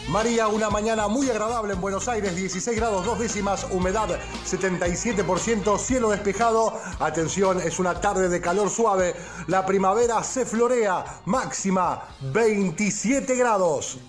María, 0.07 0.47
una 0.47 0.69
mañana 0.69 1.07
muy 1.07 1.29
agradable 1.29 1.73
en 1.73 1.81
Buenos 1.81 2.07
Aires, 2.07 2.35
16 2.35 2.77
grados 2.77 3.05
dos 3.05 3.19
décimas, 3.19 3.67
humedad 3.71 4.09
77%, 4.45 5.77
cielo 5.77 6.09
despejado. 6.09 6.73
Atención, 6.99 7.61
es 7.61 7.79
una 7.79 7.99
tarde 7.99 8.27
de 8.27 8.41
calor 8.41 8.69
suave. 8.69 9.15
La 9.47 9.65
primavera 9.65 10.23
se 10.23 10.45
florea, 10.45 11.21
máxima 11.25 12.03
27 12.33 13.35
grados. 13.35 13.99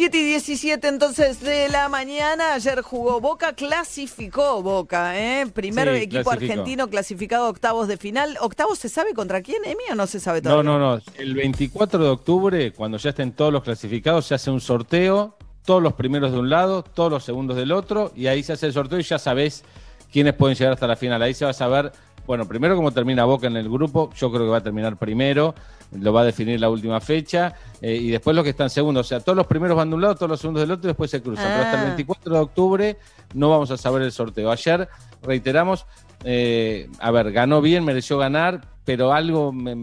7 0.00 0.16
y 0.16 0.24
17 0.24 0.88
entonces 0.88 1.40
de 1.42 1.68
la 1.68 1.90
mañana. 1.90 2.54
Ayer 2.54 2.80
jugó 2.80 3.20
Boca, 3.20 3.52
clasificó 3.52 4.62
Boca, 4.62 5.20
¿eh? 5.20 5.46
Primer 5.52 5.88
Sí, 5.94 6.04
equipo 6.04 6.22
clasificó. 6.22 6.52
argentino 6.52 6.88
clasificado 6.88 7.44
a 7.44 7.48
octavos 7.50 7.86
de 7.86 7.98
final. 7.98 8.38
¿Octavos 8.40 8.78
se 8.78 8.88
sabe 8.88 9.12
contra 9.12 9.42
quién, 9.42 9.62
Emi, 9.62 9.82
o 9.92 9.94
no 9.94 10.06
se 10.06 10.18
sabe 10.18 10.40
todavía? 10.40 10.62
No, 10.62 10.78
no, 10.78 10.96
no. 10.96 11.02
El 11.18 11.34
24 11.34 12.02
de 12.02 12.08
octubre, 12.08 12.72
cuando 12.72 12.96
ya 12.96 13.10
estén 13.10 13.32
todos 13.32 13.52
los 13.52 13.62
clasificados, 13.62 14.24
se 14.24 14.34
hace 14.34 14.50
un 14.50 14.62
sorteo, 14.62 15.36
todos 15.66 15.82
los 15.82 15.92
primeros 15.92 16.32
de 16.32 16.38
un 16.38 16.48
lado, 16.48 16.82
todos 16.82 17.12
los 17.12 17.22
segundos 17.22 17.58
del 17.58 17.70
otro, 17.70 18.10
y 18.16 18.26
ahí 18.28 18.42
se 18.42 18.54
hace 18.54 18.68
el 18.68 18.72
sorteo 18.72 18.98
y 18.98 19.02
ya 19.02 19.18
sabés 19.18 19.64
quiénes 20.10 20.32
pueden 20.32 20.56
llegar 20.56 20.72
hasta 20.72 20.86
la 20.86 20.96
final. 20.96 21.20
Ahí 21.20 21.34
se 21.34 21.44
va 21.44 21.50
a 21.50 21.52
saber, 21.52 21.92
bueno, 22.30 22.46
primero 22.46 22.76
cómo 22.76 22.92
termina 22.92 23.24
Boca 23.24 23.48
en 23.48 23.56
el 23.56 23.68
grupo, 23.68 24.08
yo 24.14 24.30
creo 24.30 24.44
que 24.44 24.50
va 24.50 24.58
a 24.58 24.62
terminar 24.62 24.96
primero, 24.96 25.52
lo 25.98 26.12
va 26.12 26.20
a 26.20 26.24
definir 26.24 26.60
la 26.60 26.70
última 26.70 27.00
fecha, 27.00 27.54
eh, 27.82 27.96
y 27.96 28.08
después 28.10 28.36
los 28.36 28.44
que 28.44 28.50
están 28.50 28.70
segundos, 28.70 29.04
o 29.04 29.08
sea, 29.08 29.18
todos 29.18 29.34
los 29.36 29.48
primeros 29.48 29.76
van 29.76 29.88
de 29.90 29.96
un 29.96 30.02
lado, 30.02 30.14
todos 30.14 30.30
los 30.30 30.40
segundos 30.40 30.60
del 30.60 30.70
otro, 30.70 30.86
y 30.86 30.90
después 30.92 31.10
se 31.10 31.20
cruzan. 31.20 31.46
Pero 31.48 31.64
hasta 31.64 31.74
el 31.78 31.80
Ah. 31.80 31.86
24 31.86 32.32
de 32.34 32.38
octubre 32.40 32.96
no 33.34 33.50
vamos 33.50 33.72
a 33.72 33.76
saber 33.76 34.02
el 34.02 34.12
sorteo. 34.12 34.48
Ayer, 34.52 34.88
reiteramos, 35.24 35.86
eh, 36.22 36.88
a 37.00 37.10
ver, 37.10 37.32
ganó 37.32 37.60
bien, 37.60 37.84
mereció 37.84 38.16
ganar, 38.16 38.60
pero 38.84 39.12
algo 39.12 39.52
me- 39.52 39.76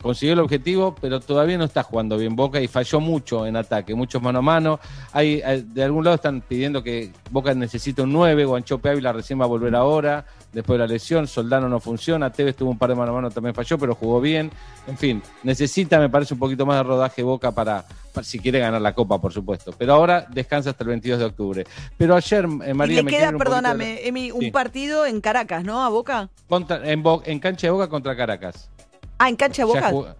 consiguió 0.00 0.32
el 0.34 0.40
objetivo, 0.40 0.94
pero 1.00 1.18
todavía 1.20 1.58
no 1.58 1.64
está 1.64 1.82
jugando 1.82 2.16
bien 2.16 2.34
Boca 2.36 2.60
y 2.60 2.68
falló 2.68 2.98
mucho 3.00 3.46
en 3.46 3.56
ataque, 3.56 3.94
muchos 3.96 4.22
mano 4.22 4.38
a 4.38 4.42
mano. 4.42 4.78
Hay, 5.12 5.40
hay- 5.42 5.62
de 5.62 5.82
algún 5.84 6.04
lado 6.04 6.14
están 6.16 6.40
pidiendo 6.40 6.82
que 6.84 7.10
Boca 7.30 7.52
necesita 7.54 8.02
un 8.04 8.12
9, 8.12 8.44
Guanchope 8.44 8.90
Ávila 8.90 9.12
recién 9.12 9.40
va 9.40 9.44
a 9.44 9.48
volver 9.48 9.74
ahora, 9.74 10.24
después 10.54 10.76
de 10.78 10.86
la 10.86 10.92
lesión, 10.92 11.26
Soldano 11.26 11.68
no 11.68 11.80
funciona, 11.80 12.30
Tevez 12.30 12.56
tuvo 12.56 12.70
un 12.70 12.78
par 12.78 12.88
de 12.90 12.94
mano 12.94 13.10
a 13.12 13.14
mano, 13.16 13.30
también 13.30 13.54
falló, 13.54 13.76
pero 13.78 13.94
jugó 13.94 14.20
bien. 14.20 14.50
En 14.86 14.96
fin, 14.96 15.22
necesita, 15.42 15.98
me 15.98 16.08
parece, 16.08 16.34
un 16.34 16.40
poquito 16.40 16.64
más 16.64 16.76
de 16.78 16.82
rodaje 16.84 17.22
Boca 17.22 17.52
para, 17.52 17.84
para- 18.12 18.24
si 18.24 18.38
quiere 18.38 18.60
ganar 18.60 18.80
la 18.80 18.94
Copa, 18.94 19.20
por 19.20 19.32
supuesto. 19.32 19.74
Pero 19.76 19.92
ahora 19.94 20.26
descansa 20.30 20.70
hasta 20.70 20.84
el 20.84 20.88
22 20.88 21.18
de 21.18 21.24
octubre. 21.24 21.64
Pero 21.98 22.14
ayer, 22.16 22.44
eh, 22.64 22.70
Y 22.70 22.74
María, 22.74 22.96
le 22.96 23.02
me 23.02 23.10
queda, 23.10 23.30
un 23.30 23.38
perdóname, 23.38 23.84
de- 23.86 24.08
Emi, 24.08 24.30
un 24.30 24.40
Sí. 24.40 24.50
partido 24.50 25.04
en 25.06 25.20
Caracas, 25.20 25.64
¿no? 25.64 25.84
A 25.84 25.88
Boca. 25.88 26.30
contra- 26.48 26.88
en, 26.90 27.02
en 27.24 27.38
cancha 27.40 27.66
de 27.66 27.70
Boca 27.72 27.88
contra 27.88 28.16
Caracas. 28.16 28.70
Ah, 29.18 29.28
en 29.28 29.36
cancha 29.36 29.62
de 29.62 29.66
Boca. 29.66 30.14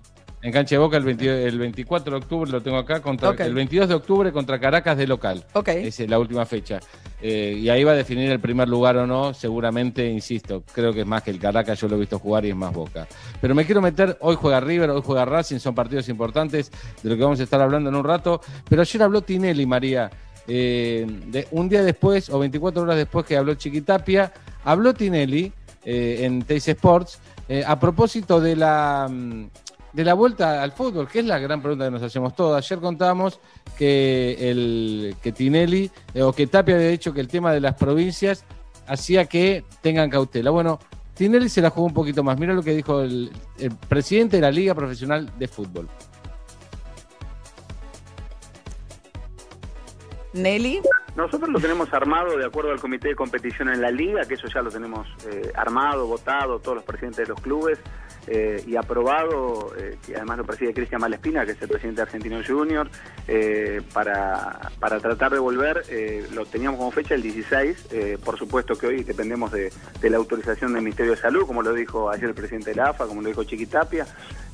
En 0.45 0.53
cancha 0.53 0.75
de 0.75 0.79
Boca 0.79 0.99
el, 0.99 1.05
20 1.05 1.47
el 1.47 1.59
24 1.59 2.11
de 2.11 2.19
octubre, 2.19 2.51
lo 2.51 2.63
tengo 2.63 2.77
acá, 2.77 3.01
contra, 3.01 3.31
el 3.31 3.55
22 3.55 3.89
de 3.89 3.95
octubre 3.95 4.31
contra 4.31 4.61
Caracas 4.61 4.95
de 4.99 5.07
local. 5.07 5.43
Ok. 5.55 5.69
Esa 5.69 6.03
es 6.03 6.11
la 6.11 6.19
última 6.19 6.45
fecha. 6.45 6.81
Eh, 7.23 7.61
y 7.63 7.71
ahí 7.71 7.83
va 7.83 7.93
a 7.93 7.95
definir 7.95 8.31
el 8.31 8.41
primer 8.41 8.69
lugar 8.69 8.99
o 8.99 9.07
no, 9.07 9.33
seguramente, 9.33 10.07
insisto, 10.07 10.63
creo 10.75 10.93
que 10.93 11.01
es 11.01 11.07
más 11.07 11.23
que 11.23 11.31
el 11.31 11.39
Caracas, 11.39 11.81
yo 11.81 11.89
lo 11.89 11.97
he 11.97 12.01
visto 12.01 12.19
jugar 12.19 12.45
y 12.45 12.51
es 12.51 12.57
más 12.57 12.75
Boca. 12.75 13.09
Pero 13.41 13.55
me 13.55 13.65
quiero 13.65 13.81
meter, 13.81 14.19
hoy 14.21 14.37
juega 14.37 14.61
River, 14.61 14.91
hoy 14.91 15.01
juega 15.03 15.25
Racing, 15.25 15.59
son 15.59 15.75
partidos 15.75 16.11
importantes 16.11 16.71
de 17.03 17.09
lo 17.09 17.17
que 17.17 17.23
vamos 17.23 17.41
a 17.41 17.43
estar 17.43 17.63
hablando 17.63 17.89
en 17.89 17.97
un 17.97 18.05
rato. 18.05 18.43
Pero 18.69 18.83
ayer 18.83 19.03
habló 19.03 19.23
Tinelli, 19.23 19.65
María. 19.65 20.11
eh, 20.47 21.07
de, 21.29 21.49
un 21.53 21.71
día 21.71 21.83
después 21.83 22.29
o 22.29 22.39
24 22.39 22.83
horas 22.83 22.97
después 22.97 23.25
que 23.25 23.39
habló 23.39 23.55
Chiquitapia, 23.55 24.31
habló 24.63 24.93
Tinelli 24.93 25.51
eh, 25.87 26.19
en 26.21 26.43
Teis 26.43 26.69
Sports 26.69 27.19
eh, 27.49 27.63
a 27.67 27.79
propósito 27.79 28.41
de 28.41 28.57
la, 28.57 29.07
mm, 29.11 29.45
de 29.95 30.05
la 30.05 30.15
vuelta 30.15 30.63
al 30.63 30.73
fútbol, 30.73 31.09
que 31.09 31.21
es 31.21 31.25
la 31.25 31.39
gran 31.39 31.63
pregunta 31.63 31.85
que 31.85 31.91
nos 31.93 32.03
hacemos 32.03 32.35
todos. 32.35 32.57
Ayer 32.59 32.81
contábamos 32.81 33.41
que, 33.79 34.51
el, 34.51 35.15
que 35.23 35.31
Tinelli 35.31 35.91
eh, 36.13 36.23
o 36.23 36.33
que 36.33 36.49
Tapia 36.49 36.75
había 36.75 36.89
dicho 36.89 37.15
que 37.15 37.21
el 37.21 37.29
tema 37.29 37.53
de 37.53 37.61
las 37.61 37.75
provincias 37.77 38.45
hacía 38.89 39.27
que 39.27 39.65
tengan 39.83 40.11
cautela. 40.11 40.51
Bueno, 40.51 40.81
Tinelli 41.15 41.49
se 41.49 41.63
la 41.63 41.71
jugó 41.71 41.87
un 41.87 41.95
poquito 41.95 42.25
más. 42.25 42.39
Mira 42.39 42.55
lo 42.55 42.63
que 42.63 42.75
dijo 42.75 43.03
el, 43.03 43.31
el 43.59 43.71
presidente 43.89 44.39
de 44.39 44.43
la 44.43 44.51
Liga 44.51 44.75
Profesional 44.75 45.31
de 45.39 45.47
Fútbol. 45.47 45.89
Nelly. 50.33 50.83
Nosotros 51.15 51.49
lo 51.49 51.61
tenemos 51.61 51.93
armado 51.93 52.37
de 52.37 52.45
acuerdo 52.45 52.73
al 52.73 52.81
comité 52.81 53.11
de 53.11 53.15
competición 53.15 53.69
en 53.69 53.81
la 53.81 53.93
liga, 53.93 54.25
que 54.25 54.35
eso 54.35 54.49
ya 54.53 54.63
lo 54.63 54.71
tenemos 54.71 55.07
eh, 55.31 55.53
armado, 55.55 56.09
votado, 56.09 56.59
todos 56.59 56.79
los 56.79 56.85
presidentes 56.85 57.29
de 57.29 57.33
los 57.33 57.41
clubes 57.41 57.79
eh, 58.27 58.63
y 58.67 58.77
aprobado, 58.77 59.73
eh, 59.79 59.99
que 60.05 60.17
además 60.17 60.39
lo 60.39 60.45
preside 60.45 60.75
Cristian 60.75 61.01
Malespina, 61.01 61.45
que 61.45 61.53
es 61.53 61.63
el 61.63 61.69
presidente 61.69 62.03
argentino 62.03 62.41
junior, 62.47 62.89
eh, 63.29 63.83
para, 63.93 64.71
para 64.79 65.01
tratar 65.01 65.33
de 65.33 65.39
volver, 65.39 65.83
eh, 65.89 66.27
lo 66.33 66.47
teníamos 66.47 66.79
como 66.79 66.91
fecha 66.91 67.15
el 67.15 67.23
16, 67.23 67.87
eh, 67.91 68.19
por 68.25 68.39
supuesto 68.39 68.77
que 68.77 68.87
hoy 68.87 69.03
dependemos 69.03 69.53
de, 69.53 69.73
de 70.01 70.11
la 70.11 70.17
autorización 70.17 70.73
del 70.73 70.83
Ministerio 70.83 71.13
de 71.13 71.19
Salud, 71.19 71.47
como 71.47 71.63
lo 71.63 71.73
dijo 71.73 72.11
ayer 72.11 72.29
el 72.29 72.35
presidente 72.35 72.71
de 72.71 72.77
la 72.77 72.91
AFA, 72.91 73.07
como 73.07 73.23
lo 73.23 73.29
dijo 73.29 73.45
Chiquitapia, 73.45 74.07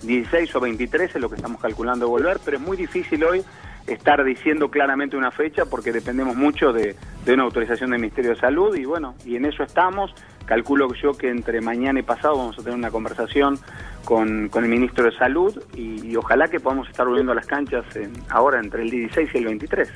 16 0.03 0.55
o 0.55 0.61
23 0.61 1.15
es 1.15 1.21
lo 1.21 1.29
que 1.29 1.37
estamos 1.37 1.61
calculando 1.61 2.07
de 2.07 2.11
volver, 2.11 2.41
pero 2.45 2.57
es 2.57 2.63
muy 2.63 2.77
difícil 2.77 3.23
hoy 3.25 3.45
estar 3.87 4.23
diciendo 4.25 4.71
claramente 4.71 5.17
una 5.17 5.31
fecha 5.31 5.65
porque 5.67 5.93
dependemos 5.93 6.37
mucho 6.37 6.73
de, 6.73 6.97
de 7.25 7.35
una 7.35 7.43
autorización 7.45 7.91
del 7.91 8.01
Ministerio 8.01 8.31
de 8.31 8.37
Salud 8.37 8.75
y 8.77 8.85
bueno, 8.85 9.15
y 9.25 9.37
en 9.37 9.45
eso 9.45 9.63
estamos. 9.63 10.15
Calculo 10.47 10.93
yo 10.95 11.13
que 11.13 11.29
entre 11.31 11.61
mañana 11.61 12.01
y 12.01 12.03
pasado 12.03 12.37
vamos 12.37 12.59
a 12.59 12.63
tener 12.63 12.77
una 12.77 12.91
conversación 12.91 13.59
con, 14.05 14.49
con 14.49 14.65
el 14.65 14.71
Ministro 14.71 15.05
de 15.05 15.13
Salud 15.17 15.63
y, 15.77 16.05
y 16.09 16.17
ojalá 16.17 16.49
que 16.49 16.59
podamos 16.59 16.89
estar 16.89 17.07
volviendo 17.07 17.33
a 17.33 17.37
las 17.37 17.47
canchas 17.47 17.85
en- 17.95 18.13
ahora 18.31 18.59
entre 18.59 18.83
el 18.83 18.91
16 18.91 19.31
y 19.35 19.39
el 19.39 19.45
23. 19.45 19.89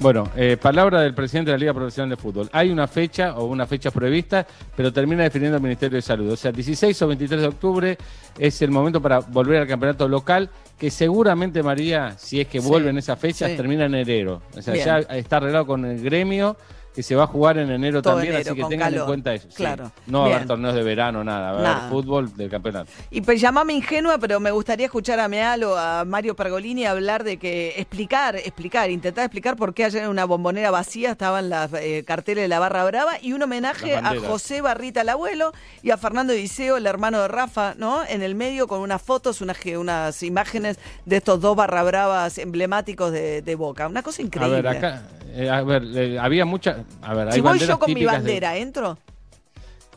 Bueno, 0.00 0.30
eh, 0.34 0.56
palabra 0.56 1.02
del 1.02 1.12
presidente 1.12 1.50
de 1.50 1.58
la 1.58 1.60
Liga 1.60 1.74
Profesional 1.74 2.08
de 2.08 2.16
Fútbol. 2.16 2.48
Hay 2.52 2.70
una 2.70 2.88
fecha 2.88 3.34
o 3.36 3.44
una 3.44 3.66
fecha 3.66 3.90
prevista, 3.90 4.46
pero 4.74 4.90
termina 4.90 5.24
definiendo 5.24 5.58
el 5.58 5.62
Ministerio 5.62 5.96
de 5.96 6.02
Salud. 6.02 6.32
O 6.32 6.36
sea, 6.36 6.50
16 6.50 7.02
o 7.02 7.08
23 7.08 7.42
de 7.42 7.46
octubre 7.46 7.98
es 8.38 8.62
el 8.62 8.70
momento 8.70 9.02
para 9.02 9.18
volver 9.18 9.60
al 9.60 9.66
campeonato 9.68 10.08
local, 10.08 10.48
que 10.78 10.90
seguramente, 10.90 11.62
María, 11.62 12.14
si 12.16 12.40
es 12.40 12.48
que 12.48 12.62
Sí, 12.62 12.66
vuelven 12.68 12.96
esas 12.96 13.18
fechas, 13.18 13.50
sí. 13.50 13.56
termina 13.58 13.84
en 13.84 13.94
enero. 13.94 14.40
O 14.56 14.62
sea, 14.62 14.72
Bien. 14.72 14.86
ya 14.86 14.98
está 15.18 15.36
arreglado 15.36 15.66
con 15.66 15.84
el 15.84 16.02
gremio 16.02 16.56
que 16.94 17.02
se 17.04 17.14
va 17.14 17.24
a 17.24 17.26
jugar 17.28 17.56
en 17.58 17.70
enero 17.70 18.02
Todo 18.02 18.14
también, 18.14 18.34
enero, 18.34 18.50
así 18.52 18.60
que 18.60 18.66
tengan 18.68 18.92
en 18.94 19.04
cuenta 19.04 19.32
eso. 19.32 19.46
sí. 19.48 19.56
Claro. 19.56 19.92
No 20.06 20.22
va 20.22 20.26
a 20.26 20.34
haber 20.34 20.46
torneos 20.48 20.74
de 20.74 20.82
verano, 20.82 21.22
nada. 21.22 21.52
Va 21.52 21.58
a 21.58 21.62
Nada. 21.62 21.76
haber 21.86 21.90
fútbol 21.90 22.36
del 22.36 22.50
campeonato. 22.50 22.90
Y 23.10 23.20
pues 23.20 23.40
llamame 23.40 23.74
ingenua, 23.74 24.18
pero 24.18 24.40
me 24.40 24.50
gustaría 24.50 24.86
escuchar 24.86 25.20
a 25.20 25.28
Meal 25.28 25.62
o 25.64 25.76
a 25.78 26.04
Mario 26.04 26.34
Pergolini 26.34 26.86
hablar 26.86 27.22
de 27.24 27.36
que 27.36 27.74
explicar, 27.76 28.36
explicar, 28.36 28.90
intentar 28.90 29.24
explicar 29.24 29.56
por 29.56 29.72
qué 29.72 29.84
ayer 29.84 30.02
en 30.04 30.10
una 30.10 30.24
bombonera 30.24 30.70
vacía 30.70 31.12
estaban 31.12 31.48
las 31.48 31.72
eh, 31.74 32.02
carteles 32.06 32.42
de 32.44 32.48
la 32.48 32.58
Barra 32.58 32.84
Brava 32.84 33.12
y 33.22 33.32
un 33.34 33.42
homenaje 33.42 33.96
a. 33.96 34.14
José 34.20 34.60
Barrita, 34.60 35.00
el 35.00 35.08
abuelo, 35.08 35.52
y 35.82 35.90
a 35.90 35.96
Fernando 35.96 36.32
Diceo, 36.32 36.76
el 36.76 36.86
hermano 36.86 37.22
de 37.22 37.28
Rafa, 37.28 37.74
¿no? 37.78 38.04
En 38.06 38.22
el 38.22 38.34
medio 38.34 38.66
con 38.68 38.80
unas 38.80 39.00
fotos, 39.00 39.40
unas, 39.40 39.56
unas 39.78 40.22
imágenes 40.22 40.78
de 41.06 41.16
estos 41.16 41.40
dos 41.40 41.56
Barra 41.56 41.82
Bravas 41.82 42.36
emblemáticos 42.38 43.12
de, 43.12 43.42
de 43.42 43.54
Boca. 43.54 43.86
Una 43.88 44.02
cosa 44.02 44.22
A 44.22 44.26
increíble. 44.26 44.62
ver, 44.62 44.68
acá, 44.76 45.02
eh, 45.34 45.50
a 45.50 45.62
ver, 45.62 45.84
eh, 45.94 46.18
había 46.18 46.44
mucha. 46.44 46.84
A 47.02 47.14
ver, 47.14 47.28
hay 47.28 47.34
si 47.34 47.40
voy 47.40 47.58
yo 47.58 47.78
con 47.78 47.92
mi 47.92 48.00
de- 48.00 48.06
bandera, 48.06 48.56
¿entro? 48.56 48.98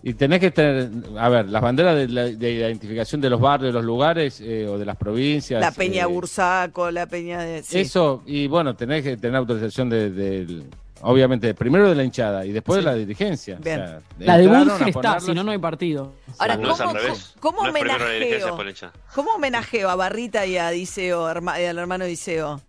Y 0.06 0.16
tenés 0.16 0.42
que 0.42 0.52
tener, 0.52 0.90
a 1.18 1.30
ver, 1.30 1.48
las 1.50 1.62
banderas 1.62 1.96
de, 1.96 2.08
la- 2.10 2.24
de 2.26 2.52
identificación 2.52 3.22
de 3.22 3.30
los 3.30 3.40
barrios, 3.40 3.70
de 3.70 3.74
los 3.74 3.86
lugares 3.86 4.42
eh, 4.42 4.68
o 4.68 4.78
de 4.78 4.84
las 4.86 4.98
provincias. 4.98 5.62
La 5.62 5.72
Peña 5.72 6.04
eh, 6.04 6.08
Bursaco, 6.08 6.92
la 6.92 7.06
Peña 7.08 7.40
de... 7.42 7.64
sí. 7.64 7.80
Eso, 7.80 8.22
y 8.26 8.48
bueno, 8.48 8.76
tenés 8.76 9.02
que 9.02 9.16
tener 9.16 9.38
autorización 9.38 9.90
de, 9.90 10.64
obviamente, 11.04 11.54
primero 11.54 11.88
de 11.88 11.96
la 11.96 12.04
hinchada 12.04 12.46
y 12.46 12.52
después 12.52 12.80
Sí. 12.80 12.86
de 12.86 12.92
la 12.92 12.98
dirigencia. 12.98 13.58
Bien. 13.64 13.80
O 13.82 13.88
sea, 13.88 14.02
La 14.20 14.38
de 14.38 14.48
Burger 14.48 14.90
está, 14.90 15.20
si 15.22 15.34
no, 15.34 15.42
no 15.42 15.52
hay 15.52 15.58
partido. 15.58 16.12
Ahora, 16.38 16.58
¿cómo, 16.58 16.76
cómo 17.40 17.64
no 17.64 17.70
homenajeo? 17.70 18.30
después 18.30 18.58
la 18.66 18.70
hinchada. 18.72 18.94
¿Cómo 19.16 19.32
homenajeo 19.36 19.90
a 19.90 19.96
Barrita 19.96 20.46
y 20.46 20.58
a 20.58 20.70
Diceo, 20.70 21.26
al 21.28 21.78
hermano 21.78 22.04
Diceo? 22.04 22.60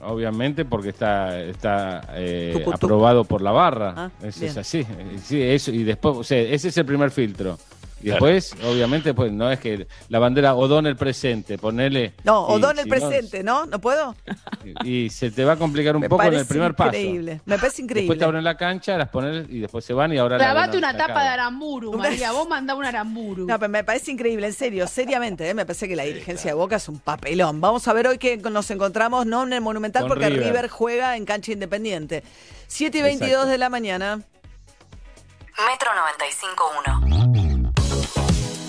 Obviamente, 0.00 0.64
porque 0.64 0.88
está, 0.88 1.40
está 1.40 2.02
eh, 2.14 2.50
Tucu, 2.54 2.64
tucu. 2.72 2.74
aprobado 2.76 3.24
por 3.24 3.40
la 3.42 3.52
barra. 3.52 3.94
Ah, 3.96 4.10
eso 4.22 4.40
bien. 4.40 4.50
es 4.50 4.56
así. 4.56 4.78
Eh, 4.80 5.18
Sí, 5.22 5.40
eso, 5.42 5.70
y 5.70 5.84
después, 5.84 6.16
o 6.16 6.24
sea, 6.24 6.38
ese 6.40 6.68
es 6.68 6.76
el 6.76 6.84
primer 6.86 7.10
filtro. 7.10 7.58
Y 8.02 8.06
Claro. 8.06 8.26
después, 8.26 8.56
obviamente, 8.64 9.14
pues 9.14 9.30
no 9.30 9.48
es 9.50 9.60
que 9.60 9.86
la 10.08 10.18
bandera 10.18 10.54
O'Donnell 10.54 10.96
presente, 10.96 11.56
ponele. 11.56 12.14
No, 12.24 12.46
O'Donnell 12.46 12.82
si 12.84 12.90
presente, 12.90 13.44
¿no? 13.44 13.64
¿No 13.66 13.80
puedo? 13.80 14.16
y 14.84 15.08
se 15.10 15.30
te 15.30 15.44
va 15.44 15.52
a 15.52 15.56
complicar 15.56 15.94
un 15.94 16.02
Me 16.02 16.08
poco 16.08 16.24
en 16.24 16.34
el 16.34 16.46
primer 16.46 16.74
paso. 16.74 16.88
increíble. 16.90 17.40
Me 17.44 17.58
parece 17.58 17.62
Después 17.62 17.76
te 17.76 17.82
increíble. 17.82 18.24
abren 18.24 18.42
la 18.44 18.56
cancha, 18.56 18.98
las 18.98 19.08
pones 19.08 19.46
y 19.48 19.60
después 19.60 19.84
se 19.84 19.92
van 19.92 20.12
y 20.12 20.18
ahora 20.18 20.36
la- 20.36 20.68
una 20.76 20.96
tapa 20.96 21.22
de 21.22 21.28
Aramburu, 21.28 21.92
María. 21.96 22.32
Vos 22.32 22.48
mandá 22.48 22.74
un 22.74 22.84
Aramburu. 22.84 23.46
No, 23.46 23.58
pero 23.58 23.68
me 23.70 23.84
parece 23.84 24.10
increíble, 24.10 24.48
en 24.48 24.52
serio, 24.52 24.86
seriamente, 24.88 25.48
¿eh? 25.48 25.54
me 25.54 25.64
parece 25.64 25.86
que 25.86 25.94
la 25.94 26.02
dirigencia 26.02 26.50
de 26.50 26.54
Boca 26.54 26.76
es 26.76 26.88
un 26.88 26.98
papelón. 26.98 27.60
Vamos 27.60 27.86
a 27.86 27.92
ver 27.92 28.08
hoy 28.08 28.18
que 28.18 28.36
nos 28.38 28.68
encontramos, 28.72 29.26
no 29.26 29.44
en 29.44 29.52
el 29.52 29.60
Monumental, 29.60 30.02
Con 30.02 30.08
porque 30.08 30.28
River. 30.28 30.46
River. 30.48 30.68
juega 30.68 31.16
en 31.16 31.24
cancha 31.24 31.52
independiente. 31.52 32.24
7 32.66 32.98
y 32.98 33.02
22 33.02 33.30
Exacto. 33.30 33.50
de 33.50 33.58
la 33.58 33.68
mañana. 33.68 34.16
Metro 34.16 35.90
95.1. 35.94 37.51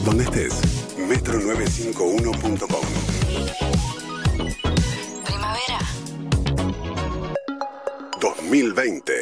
Donde 0.03 0.25
estés, 0.25 0.61
metro951.com. 0.97 2.85
Primavera 5.23 5.79
2020. 8.19 9.13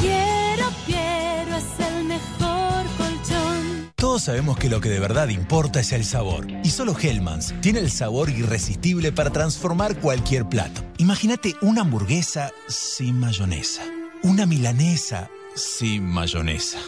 Quiero, 0.00 0.66
quiero, 0.86 1.56
es 1.56 1.64
el 1.80 2.04
mejor 2.04 2.84
colchón. 2.96 3.92
Todos 3.96 4.22
sabemos 4.22 4.56
que 4.56 4.70
lo 4.70 4.80
que 4.80 4.88
de 4.88 5.00
verdad 5.00 5.28
importa 5.28 5.80
es 5.80 5.90
el 5.92 6.04
sabor. 6.04 6.46
Y 6.62 6.70
solo 6.70 6.94
Hellmans 6.96 7.54
tiene 7.60 7.80
el 7.80 7.90
sabor 7.90 8.30
irresistible 8.30 9.10
para 9.10 9.30
transformar 9.30 9.98
cualquier 9.98 10.48
plato. 10.48 10.80
Imagínate 10.98 11.56
una 11.60 11.80
hamburguesa 11.80 12.52
sin 12.68 13.18
mayonesa, 13.18 13.82
una 14.22 14.46
milanesa 14.46 15.28
sin 15.56 16.04
mayonesa 16.04 16.78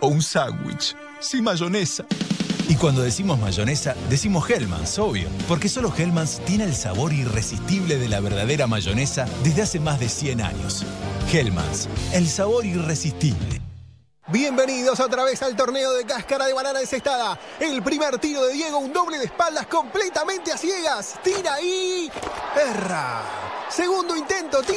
o 0.00 0.06
un 0.06 0.22
sándwich 0.22 0.94
sin 1.20 1.44
mayonesa. 1.44 2.04
Y 2.68 2.76
cuando 2.76 3.02
decimos 3.02 3.38
mayonesa, 3.38 3.94
decimos 4.10 4.48
Hellmann's, 4.48 4.98
obvio. 4.98 5.28
Porque 5.48 5.68
solo 5.68 5.92
Hellmann's 5.96 6.40
tiene 6.44 6.64
el 6.64 6.74
sabor 6.74 7.12
irresistible 7.12 7.98
de 7.98 8.08
la 8.08 8.20
verdadera 8.20 8.66
mayonesa 8.66 9.26
desde 9.42 9.62
hace 9.62 9.80
más 9.80 9.98
de 10.00 10.08
100 10.08 10.42
años. 10.42 10.84
Hellmann's, 11.32 11.88
el 12.12 12.28
sabor 12.28 12.66
irresistible. 12.66 13.62
Bienvenidos 14.30 15.00
otra 15.00 15.24
vez 15.24 15.42
al 15.42 15.56
torneo 15.56 15.94
de 15.94 16.04
cáscara 16.04 16.44
de 16.44 16.52
banana 16.52 16.80
encestada. 16.80 17.40
El 17.58 17.82
primer 17.82 18.18
tiro 18.18 18.44
de 18.44 18.52
Diego, 18.52 18.76
un 18.76 18.92
doble 18.92 19.18
de 19.18 19.24
espaldas 19.24 19.66
completamente 19.66 20.52
a 20.52 20.58
ciegas. 20.58 21.14
Tira 21.24 21.58
y... 21.62 22.10
Erra. 22.54 23.22
Segundo 23.70 24.14
intento, 24.14 24.62
tira 24.62 24.76